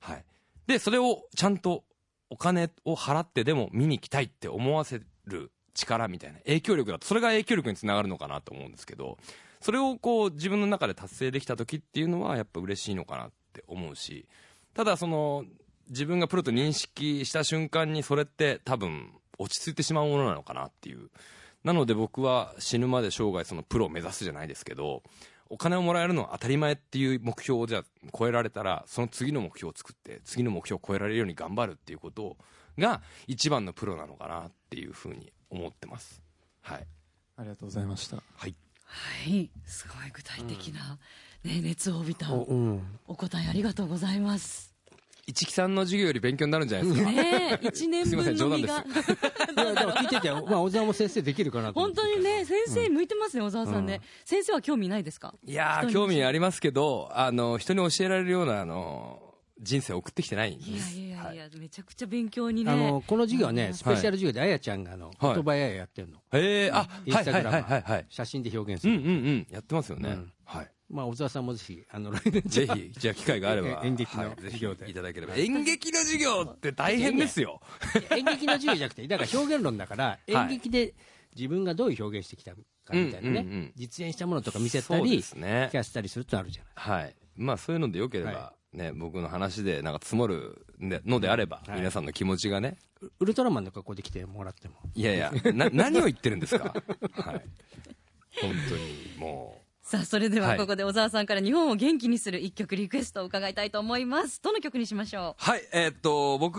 [0.01, 0.25] はい。
[0.67, 1.85] で、それをちゃんと
[2.31, 9.19] お金を払ってでも見に来たいって思わせる力みたいな影響力だと、それが影響力につながるのかなと思うんですけど、
[9.61, 14.29] それをこう自分の中で達成できた時っていうのはやっぱ嬉しいのかなって思うし、
[14.75, 15.45] ただその
[15.89, 21.11] 自分がプロと認識した瞬間にそれって多分落ち着いてしまうものなのかなっていう。
[21.69, 25.03] なので僕は死ぬまで生涯そのプロを目指すじゃないですけど、
[25.51, 27.85] お金をもらえるのは当たり前っていう目標をじゃあ
[28.19, 32.39] 超えられたら、その次の目標を作って、次の目標を超えられるように頑張るっていうこと
[32.79, 36.23] が一番のプロなのかなっていうふうに思ってます。
[36.63, 36.87] はい。
[37.37, 38.17] ありがとうございました。
[38.17, 38.55] はい。
[39.67, 40.99] すごい具体的な、
[41.45, 42.99] ね、熱を帯びたおうん。
[43.07, 44.78] お答えありがとうございます
[45.29, 47.11] 一木さんの授業より勉強になるんじゃないですか？
[47.13, 49.15] ねえ一年すいません冗談分の身です。
[49.55, 55.35] がいやでも聞いてて、まあ、小沢も先生できるかなと思本当にね先生向いてますね、小沢さんね、先生は興味ないですか？
[55.45, 59.21] いや興味ありますけど、あの、人に教えられるような、あの、
[59.61, 60.97] 人生を送ってきてないんです。
[60.99, 61.37] いやいやいや、はい。
[61.37, 62.73] やめちゃくちゃ勉強にね。
[62.73, 63.57] あのこの授業はうん。
[63.57, 65.35] ねスペシャル授業であやちゃんがあのはい。
[65.35, 67.83] 言葉やややってるの、えー、あ、インはいはいスタグラマーはいはい。
[67.83, 67.99] は。
[67.99, 68.07] い。
[68.09, 69.47] 写真で表現する、うんうんうん。
[69.51, 70.11] やってますよね。
[70.11, 70.33] うん。
[70.45, 70.71] はい。
[70.91, 73.81] まあ小沢さんもぜひあの来年ぜひ、じゃあ機会があれば。
[73.83, 75.35] え演劇の授業でいただければ。
[75.35, 77.61] 演劇の授業って大変ですよ。
[78.11, 80.95] 演劇の授業じゃなくてだから表現論だから演劇で
[81.37, 82.59] 自分がどういう表現してきたか
[82.93, 87.15] みたいなね、実演したものとか見せたりね聞かせたりするとあるじゃないはい。
[87.37, 92.79] まあそういうのでよければは、ね、僕の話でなんか積もるのであれば、はい皆さんの気持ちがね、
[93.21, 96.75] ウルトラマンの格好で来てもらってもいやいや、な、何を言ってるんですか
[97.13, 97.45] はい。
[98.41, 99.58] 本当に、も
[99.89, 105.43] さあそれでははいここで小澤さんから日本を元気にする一曲リクエストを伺いたいと思いますどの曲にしましょう？
[105.43, 106.59] はい、えーっと、僕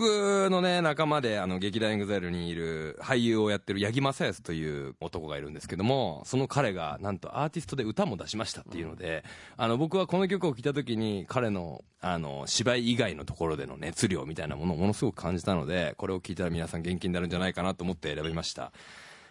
[0.50, 9.22] のね、仲間で、あの、劇団 EXILE にいる俳優をやってる八木将康という男がいるんですけども、その彼が、なんとアーティストで歌も出しましたっていうので、
[9.56, 18.72] あの、僕はこの曲を聴いた時に、彼の、あの、芝居以外のところでの熱量みたいなものをものすごく感じたので、これを聴いたら皆さん元気になるんじゃないかなと思って選びました。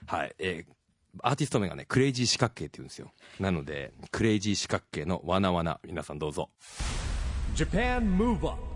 [0.06, 0.79] はい、えー
[1.24, 3.12] アーティスト名がね、クレイジー四角形って言うんですよ。
[3.40, 6.50] なので、クレイジー四角形のわなわな、皆さんどうぞ。
[7.56, 8.70] Japan Move Up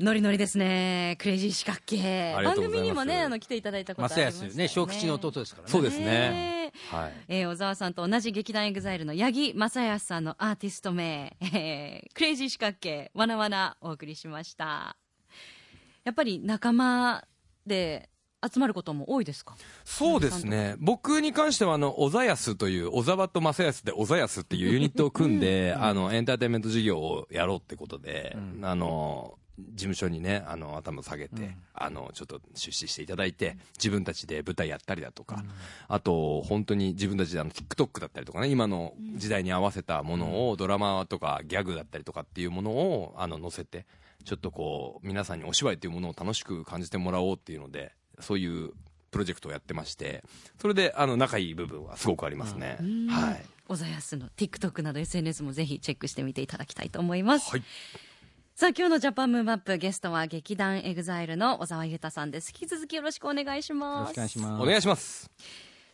[0.00, 1.16] うノリノリですね。
[1.20, 2.34] クレイジー四角形。
[2.42, 4.68] 番組にもねあの来ていただいたことあ正りますよ康ね。
[4.68, 5.70] 小吉の弟ですからね。
[5.70, 6.04] そうですね。
[6.06, 7.12] ねはい。
[7.28, 14.96] えー小澤さんと同じ劇団 EXILE の八木将康さんのアーティスト名、え ークレイジー四角形わなわなお送りしました。
[16.04, 17.24] やっぱり仲間
[17.66, 18.08] で
[18.50, 19.56] 集まることも多いですか？
[19.84, 20.76] そうですね。
[20.78, 35.44] 僕に関しては、あの、小澤康という、小澤と将康で小澤康っていうユニットを組んで、あの、エンターテインメント事業をやろうってことで、あの、事務所にね、あの、頭下げて、あの、ちょっと出資していただいて、自分たちで舞台やったりだとか、
[35.88, 43.86] あと、本当に自分たちであの、TikTok だったりとかね、今の時代に合わせたものを、ドラマとかギャグだったりとかっていうものを、あの、載せて、
[44.24, 48.70] ちょっとこう、皆さんにお芝居っていうものを楽しく感じてもらおうっていうので、そういう
[49.10, 50.24] プロジェクトをやってまして、
[50.60, 52.78] それで、あの、仲いい部分はすごくありますね。
[53.10, 53.44] はい。
[53.68, 57.50] 小澤康の TikTok など SNS もぜひチェックしてみていただきたいと思います。
[57.50, 57.62] はい
[58.54, 62.50] さあ今日の Japan Move Up ゲストは劇団 EXILE の小澤雄太さんです。
[62.54, 64.12] 引き続きよろしくお願いしよろます。
[64.12, 64.62] しくお願いします。
[64.62, 65.30] お願いします。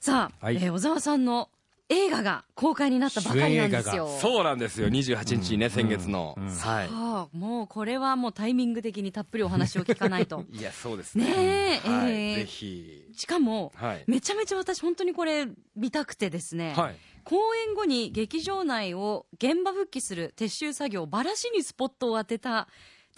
[0.01, 1.49] さあ、はいえー小沢さんの
[1.91, 4.09] 映画が公開になったばかりなんですよ。
[4.21, 6.37] そうなんですよ、28日にね、先月の。
[6.37, 6.89] はい。
[6.93, 10.45] ああもうこれはもうタイミング的にたっぷりお話を聞かないと。
[10.53, 11.25] いや、そうですね。
[11.25, 12.13] ねえはい。
[12.13, 13.05] えーぜひ。
[13.17, 14.05] しかも、はい。
[14.07, 15.47] めちゃめちゃ私本当にこれ
[15.77, 16.97] 見たくてですね、はい。
[17.25, 22.69] 公演後に劇場内を現場復帰する撤収作業バラシにスポットを当てた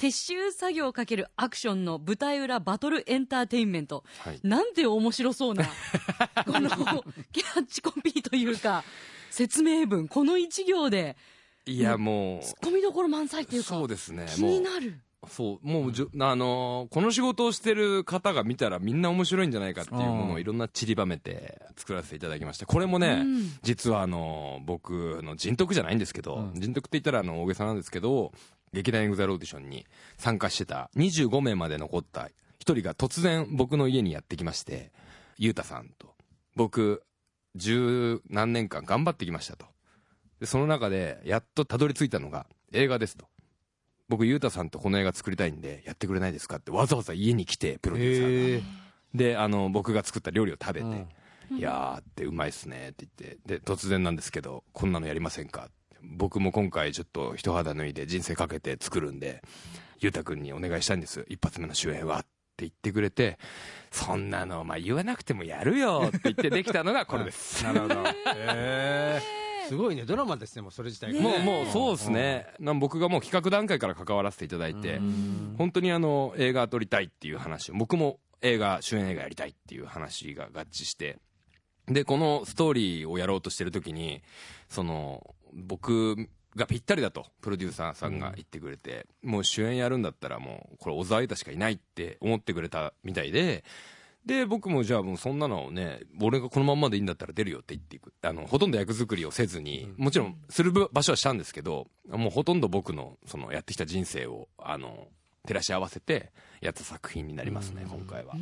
[0.00, 4.40] 撤収作業をかけるアクションの舞台裏バトルエンターテインメント、はい。
[4.42, 5.64] なんて面白そうな
[6.46, 6.70] この
[7.32, 8.82] キャッチコピーというか
[9.30, 11.16] 説明文この一行で。
[11.66, 14.26] いや、もツッコミどころ満載っていうう、かそうですね。
[14.34, 14.98] 気になる。
[15.28, 22.64] そう、もうじょ、あのーこの仕事をしてる方が見たらみんな面白いんじゃないかっていうものをいろんな散りばめて作らせていただきました。
[22.64, 23.52] これもね、うん。
[23.62, 28.32] 実はあのー僕の人徳じゃないんですけど、人徳って言ったらあの大げさなんですけど、
[28.72, 32.28] 劇団 EXILE オーディションに参加してた25名まで残った
[32.58, 34.92] 一人が突然僕の家にやってきまして、
[35.38, 36.14] ゆうたさんと、
[36.54, 37.02] 僕、
[37.56, 39.66] 十何年間頑張ってきましたと。
[40.38, 43.26] で、その中で、やっとたどり着いたのが映画ですと。
[44.08, 48.66] 僕、ゆうたさんとこの映画作りたいんで、やってくれないですかってわざわざ家に来て、プロデューサーが。
[49.14, 51.06] で、あの、僕が作った料理を食べて、
[51.56, 55.68] いやーってうまいっすねって言って、で、突然なんですけど、こんなのやりませんか
[56.02, 59.42] 僕も今回ちょっと一肌脱いで人生かけて作るんで、
[59.98, 61.24] ゆうたくんにお願いしたいんです。
[61.28, 62.20] 一発目の主演は。
[62.20, 62.22] っ
[62.60, 63.38] て言ってくれて、
[63.90, 67.64] そんなの、まあ言わなくてもやるよって言ってできたのがこれです。
[67.64, 67.94] なるほど。
[68.36, 72.48] へーすごいね、ドラマですね、もうそれ自体がねもう、もうそうですね。
[72.58, 75.00] なん僕がもう企画段階から関わらせていただいて、
[75.58, 81.18] 本当にあの、映画撮りたいっていう話を、僕も映画、主演映画やりたいっていう話が合致して、
[81.86, 84.22] で、このストーリーをやろうとしてる時に、
[84.68, 93.64] その、僕がぴったりだと、プロデューサーさんが言ってくれて、もう主演やるんだったらもう、これ小沢優太しかいないって思ってくれたみたいで、
[94.26, 98.12] で、僕もじゃあもうそんなのをね、俺がこのまんまでいいんだったら出るよって言っていく。
[98.22, 105.08] あの、ほとんど役作りをせずに、もちろんする場所はしたんですけど、もうほとんど僕の、その、やってきた人生を、あの、
[105.46, 108.34] 照らし合わせて、やった作品になりますね、今回は。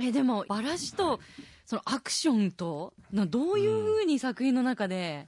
[0.00, 1.20] えでもバラシと
[1.66, 5.26] そのアクションとなどういうふうに作品の中で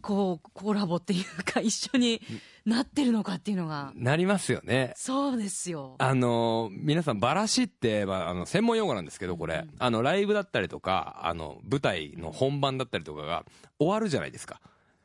[0.00, 2.20] こうコラボっていうか一緒に
[2.64, 4.92] なってるのかっていうのがなりますよね。
[4.96, 13.44] そうですよあの、皆さん、バラシって、まあ、あの、専門用語なんですけど、これ、あの、ライブだったりとか、あの、舞台の本番だったりとかが
[13.78, 14.60] 終わるじゃないですか。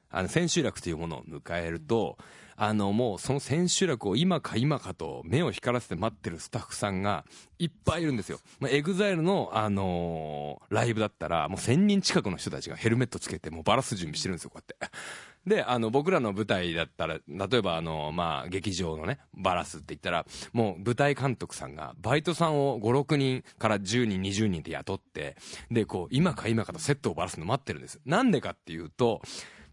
[0.10, 2.17] あの、千秋楽というものを迎えると、
[2.56, 7.26] あの、もう、その千秋楽を今か今かと目を光らせて待ってるスタッフさんが
[7.60, 8.39] いっぱいいるんですよ。
[8.60, 14.98] まあ、 EXILE の、あのーライブだったら、もう千人近くの人たちがヘルメットつけて、もうバラす準備してるんですよ、こうやって。
[15.56, 25.36] で、あの、僕らの舞台だったら、例えばあの、まあ、劇場のね、バラスって言ったら、もう舞台監督さんが、バイトさんを5、6人から10人、20人で雇って、
[25.70, 28.00] で、こう、今か今かとセットをバラすの待ってるんです。
[28.06, 29.22] なんでかっていうと、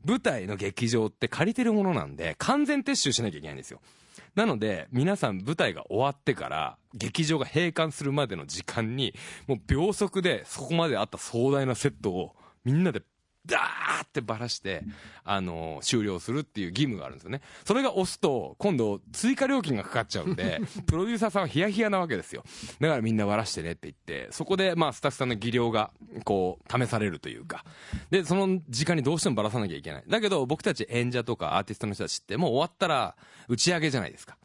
[0.04, 3.80] 舞台の劇場って借りてるものなんで、完全撤収しなきゃいけないんですよ。
[4.34, 9.14] なので、皆さん舞台が終わってから、劇場が閉館するまでの時間に、
[9.46, 13.02] もう秒速でそこまであった壮大なセットを、みんなで
[13.46, 14.82] ダーってばらして、
[15.24, 17.40] あの終了するっていう義務があるんですよね。
[17.64, 22.44] それが押すと、今度追加料金がかかっちゃうんで、 プロデューサーさんはヒヤヒヤなわけですよ。
[22.80, 25.90] だからみんなばらしてねって言って、そこでまあスタッフさんの技量が、
[26.24, 27.64] こう、試されるというか。
[28.10, 30.04] で、その時間にどうしてもばらさなきゃいけない。
[30.06, 33.16] だけど僕たち演者とかアーティストの人たちってもう終わったら
[33.48, 34.36] 打ち上げじゃないですか。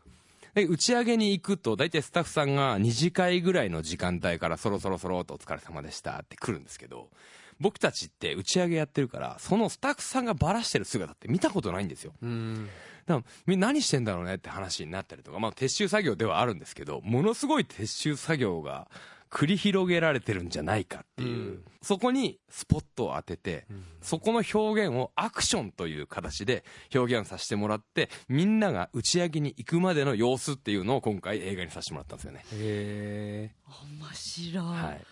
[0.56, 7.10] で、打ち上げに行くと、大体スタッフさんが2次会ぐらいの時間帯からそろそろそろっとお疲れ様でしたって来るんですけど、
[7.60, 12.14] 僕たちって打ち上げやってるから、そのスタッフさんがバラしてる姿って見たことないんですよ。
[12.22, 18.88] だからみんな何してんだろうねって話になったりとか、まあ撤収作業ではあるんですけど、ものすごい撤収作業が
[19.30, 21.64] 繰り広げられてるんじゃないかっていう、うん。
[21.82, 23.68] そこにスポットを当てて、
[24.02, 33.52] そこの表現をアクションという形で表現させてもらってみんなが打ち上げに行くまでの様子っていうのを今回映画にさせてもらったんですよね、へ
[34.00, 35.06] 面白い、はい、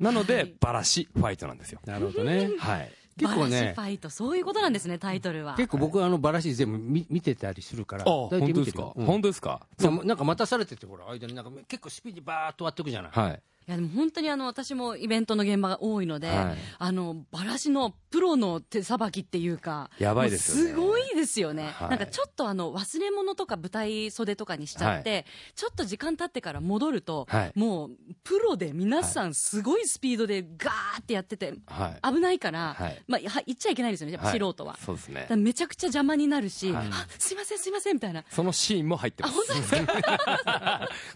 [0.00, 0.54] なので、はい。
[0.58, 1.80] バラシファイトなんですよ。
[1.86, 2.50] えなるほどね。
[2.58, 2.90] はい。
[3.18, 3.50] 結構ね。
[3.50, 5.54] バラシファイトそういうことなんですねタイトルは。
[5.56, 9.04] 結構僕はあのバラシ全部見見てたりするからあ本大体当ですか、うん。
[9.04, 9.60] 本当ですか？
[9.78, 13.12] いやなんか待たされててほら間になんか結構スピーディーバーっと終わっていくじゃない？
[13.12, 13.42] はい。
[13.68, 16.56] いやでも本当にあの私もイベントの現場が多いので、はい。
[16.78, 20.70] あのバラシのプロの手さばきっていうかやばいですよね。
[20.70, 21.90] すごいですよね、はい。
[21.90, 27.52] なんかちょっとあの忘れ物とか舞台袖とかにしちゃって、ちょっと時間経ってから戻ると、はい。
[27.54, 27.90] もう
[28.24, 32.14] プロで皆さんすごいスピードでガーってやっててはい。
[32.14, 33.02] 危ないから、はい。
[33.06, 34.12] まあ、は言っちゃいけないんですよね。
[34.14, 34.38] やっぱはい。
[34.38, 34.78] 素人は。
[34.84, 35.26] そうですね。
[35.36, 36.86] めちゃくちゃ邪魔になるし、はい。
[36.90, 39.34] あすいません、すいませんみたいな、そのシーンも入ってます。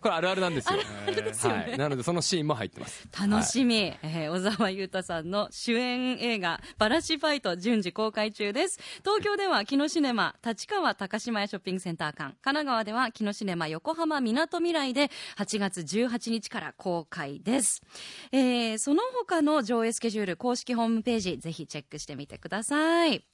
[0.01, 0.79] これあるあるなんですよ。
[0.79, 1.79] はい。
[1.79, 3.09] なのでそのシーンも入ってます。
[3.19, 8.79] 楽しみ、えー小沢優太さんの主演映画「バラシファイト」順次公開中です。
[9.01, 12.31] 東京では木野シネマ立川高島屋ショッピングセンター館。
[12.31, 17.81] 神奈川では木野シネマ横浜みなとみらいで8月18日から公開です、
[18.33, 23.25] えーその他の上映スケジュール公式ホームページぜひチェックしてみてください。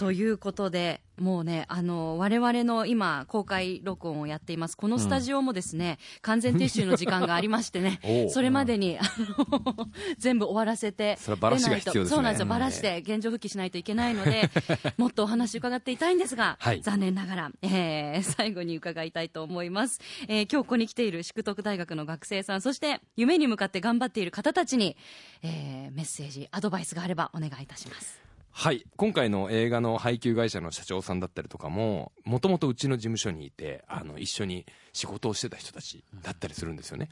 [0.00, 4.74] ということで、もうね、あの、我々の今、公開録音をやっています。
[4.74, 8.00] このスタジオもですね、完全撤収の時間がありましてね
[8.32, 9.02] それまでに、あ
[9.38, 12.44] の、 全部終わらせて、それはバラシが必要ですねそうなんですよ。
[12.44, 14.48] うんバラシで現状復帰しないといけないので、
[14.96, 20.00] もっとお話伺っていたいんですが、はい残念ながら、えー最後に伺いたいと思います。
[20.28, 24.96] えー今日ここに来ている淑徳大学の学生さん、そして夢に向かって頑張っている方たちに、
[25.42, 28.29] えーメッセージ、アドバイスがあればお願いいたします。
[28.52, 28.84] はい。
[28.96, 37.08] 今回の映画の配給会社の社長さんだったりとかも、もともとうちの事務所にいて、あの、一緒に仕事をしてた人たちだったりするんですよね。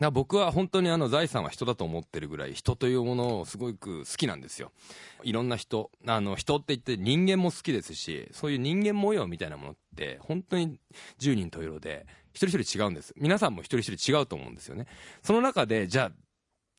[0.00, 4.72] だ僕は本当にあの財産は人だと思ってるぐらい人というものをすごく好きなんですよ。
[5.22, 10.78] いろんな人、あの人って言って人間も好きですし、そういう人間模様みたいなものって本当に
[11.18, 13.14] 十人十色で一人一人違うんです。
[13.16, 14.86] 皆さんも一人一人違うと思うんですよね。
[15.22, 16.12] その中でじゃあ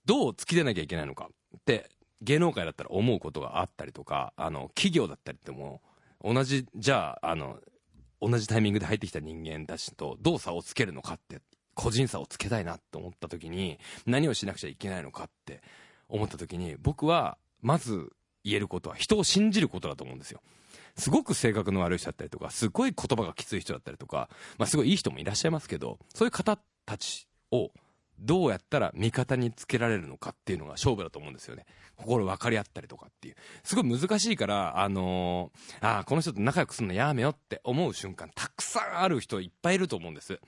[0.05, 1.89] どう突き出なきゃいけないのかって
[2.22, 5.82] 芸能界だったら思うことがあったりとか、あの企業だったりっても
[6.24, 7.59] 同じ、じゃあ、あの、
[8.22, 11.41] 同じタイミングで入ってきた人間たちとどう差をつけるのかって、
[11.76, 15.61] 個人差をつけたいなと思った時に、何をしなくちゃいけないのかって
[16.09, 18.11] 思った時に、僕は、まず
[18.43, 20.41] 言えることは人を信じることだと思うんですよ。
[20.95, 27.72] すごく性格の悪い人だったりとか、すごい言葉がきつい人だったりとか、まあすごいいい人もいらっしゃいますけど、そういう方たちを
[28.20, 31.65] どうやったら味方につけられるのかっていうのが勝負だと思うんですよね。
[31.95, 33.36] 心分かり合ったりとかっていう。
[33.63, 40.39] すごい難しいから、あのーああ、この人と仲良くするのやめよって思う瞬間たくさんある人いっぱいいると思うんです。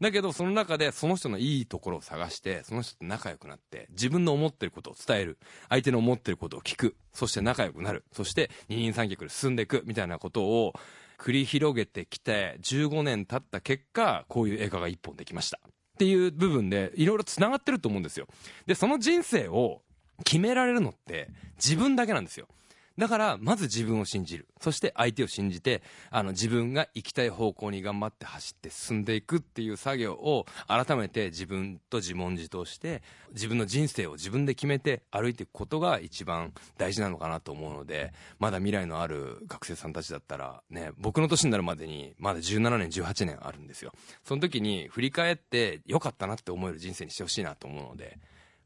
[0.00, 5.38] だけどその中でその人のいいところを探して、その人と仲良くなって、自分の思ってることを伝える。
[5.68, 6.96] 相手の思ってることを聞く。
[7.12, 8.04] そして仲良くなる。
[8.12, 10.74] そして二人三脚で進んでいくみたいなことを
[11.18, 15.60] 繰り広げてきて、15年経った結果、こういう映画が一本できました。
[15.94, 18.26] っていう部分でいろいろ繋がってると思うんですよ。
[18.66, 19.80] で、その人生を
[20.24, 22.48] 決められるのって自分だけなんですよ。
[22.96, 24.46] だから、まず自分を信じる。
[24.60, 43.92] そして相手を信じて、あの、自分が行きたい方向に頑張って走って進んでいくっていう作業を改めて自分と自問自答して、自分の人生を自分で決めて歩いていくことが一番大事なのかなと思うので、まだ未来のある学生さんたちだったら、ね、僕の年になるまでに、まだ17年、18年あるんですよ。
[44.22, 48.18] その時に振り返って良かったなって思える人生にしてほしいなと思うので、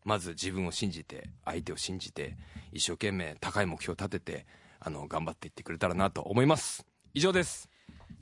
[0.09, 2.35] まず自分を信じて、相手を信じて、
[2.73, 4.47] 一生懸命高い目標を立てて、
[4.81, 6.87] あの、頑張っていってくれたらなと思います。
[7.13, 7.69] 以上です。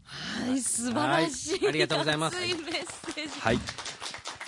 [0.03, 1.59] はい、素晴らしい。
[1.61, 3.41] はいありがとうございます熱いメッセージ。
[3.41, 3.59] はい。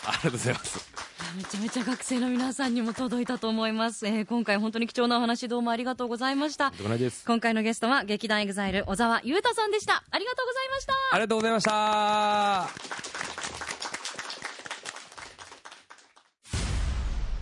[0.05, 0.89] ありがとうございます。
[1.37, 4.05] めちゃめちゃ学生の皆さんにも届いたと思います。
[4.09, 6.73] えー今回本当に貴重なお話どうもありがとうございました。
[7.25, 10.03] 今回のゲストは劇団 EXILE 小澤雄太さんでした。
[10.11, 10.93] ありがとうございました。
[11.13, 13.28] ありがとうございました。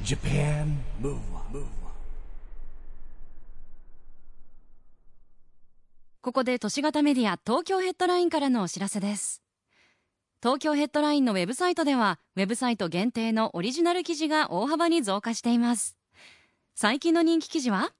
[0.06, 1.18] Japan Move
[6.20, 9.42] ここで都市型メディア東京ヘッドラインからのお知らせです。
[10.40, 15.96] 東京ヘッドラインのウェブサイトでは、ウェブサイト限定のオリジナル記事が大幅に増加しています。
[16.76, 17.90] 最近の人気記事は、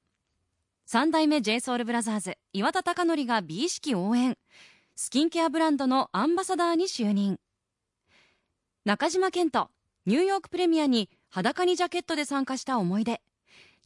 [0.85, 4.39] 三代目 JSOULBROTHERS 岩田貴則が美意識応援。
[4.95, 7.41] スキンケアブランドのアンバサダーに就任。
[8.85, 9.69] 中島健人、
[10.07, 13.21] ニューヨークプレミアに裸にジャケットで参加した思い出。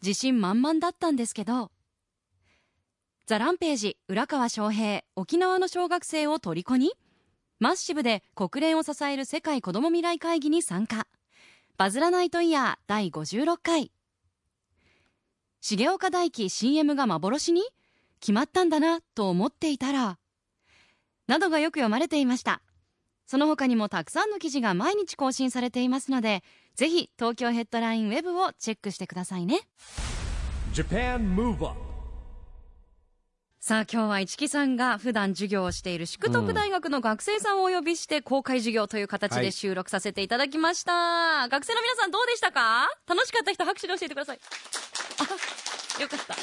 [0.02, 1.70] 自信満々だったんですけど、
[3.26, 6.92] ザ・ランページ浦川翔平沖縄の小学生を虜に
[7.60, 11.06] マッシブで国連を支える世界子ども未来会議に参加。
[11.76, 13.92] バズらないとイヤー第56回。
[15.60, 17.62] 重岡大樹 CM が幻に
[18.20, 20.18] 決まったんだなと思っていたら
[21.26, 22.62] などがよく読まれていました。
[23.30, 26.42] その他にもたくさんの記事が毎日更新されていますので
[26.74, 29.60] ぜひ東京ヘッドラインウェブをチェックしてくださいね。
[30.74, 31.78] Japan Move Up
[33.60, 42.88] さあ今日は市木さんが普段授業をしている淑徳大学の学生さんをお呼びして公開授業という形で収録させていただきました、学生の皆さんどうでしたか？
[43.06, 44.40] 楽しかった人拍手で教えてください
[45.98, 46.34] あよかった。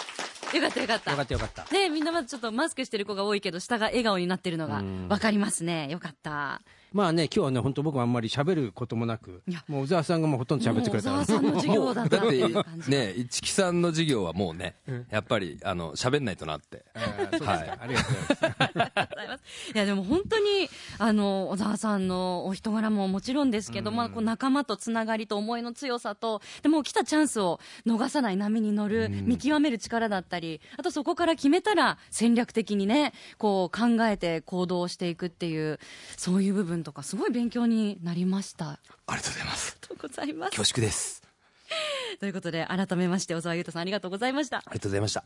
[0.58, 1.12] よかったよかった。
[1.12, 1.66] よかったよかった。
[1.74, 5.08] ねみんなまだちょっとマスクしてる子が多いけど下が笑顔になってるのがうん。
[5.10, 5.90] 分かりますね。
[5.90, 6.62] よかった
[6.94, 11.12] まあね、今日はね、本当僕はあんまり喋ることもなくいや、もう小沢さんがもうほとんど喋ってくれた。
[11.12, 14.76] 小沢さんの授業だっただってっていう感じ ね市木さんの授業はもうね
[15.10, 16.86] やっぱりあの喋んないとなって。
[16.96, 17.70] はい。
[17.80, 18.68] ありがとうございます。
[18.68, 19.72] ありがとうございます。
[19.74, 35.80] いや、でも本当に、あの、小沢さんのお人柄ももちろんですけど、まあ、こう仲間とつながりと思いの強さと、でも来たチャンスを逃さない波に乗る、見極める力だったり、あとそこから決めたら戦略的にね、こう考えて行動していくっていう、
[36.16, 38.66] そういう部分とか、すごい勉強になりました。
[38.70, 40.58] あありがとうございますりがとうございます。
[40.58, 41.24] 恐縮です
[42.20, 44.58] ということで、改めまして、小沢優太さんありがとうございました。
[44.58, 45.24] ありがとうございました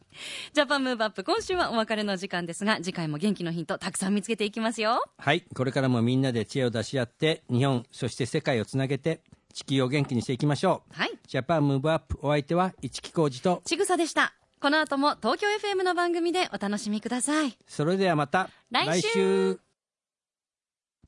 [0.54, 5.04] ジャパンムーブアップ、今週はお別れの時間ですが、次回も元気のヒント、たくさん見つけていきますよ。
[5.18, 9.22] はい、これからもみんなで知恵を出し合って、日本、そして世界をつなげて、
[9.54, 10.94] 地球を元気にしていきましょう。
[11.00, 11.12] はい。
[11.28, 14.34] ジャパンムーブアップ、お相手は市木浩二と、ちぐさでした。
[14.60, 17.58] この後も東京 FM の番組でお楽しみください。
[17.68, 19.60] それではまた来週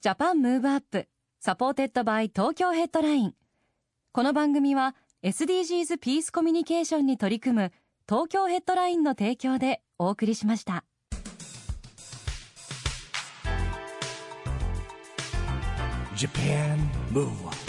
[0.03, 1.07] Japan Move Up
[1.39, 3.33] supported by 東京ヘッドライン
[4.11, 7.71] この番組は SDGs ピースコミュニケーションに取り組む
[8.05, 10.83] 東京ヘッドラインの提供でお送りしました。
[16.17, 16.77] Japan
[17.13, 17.62] Move Up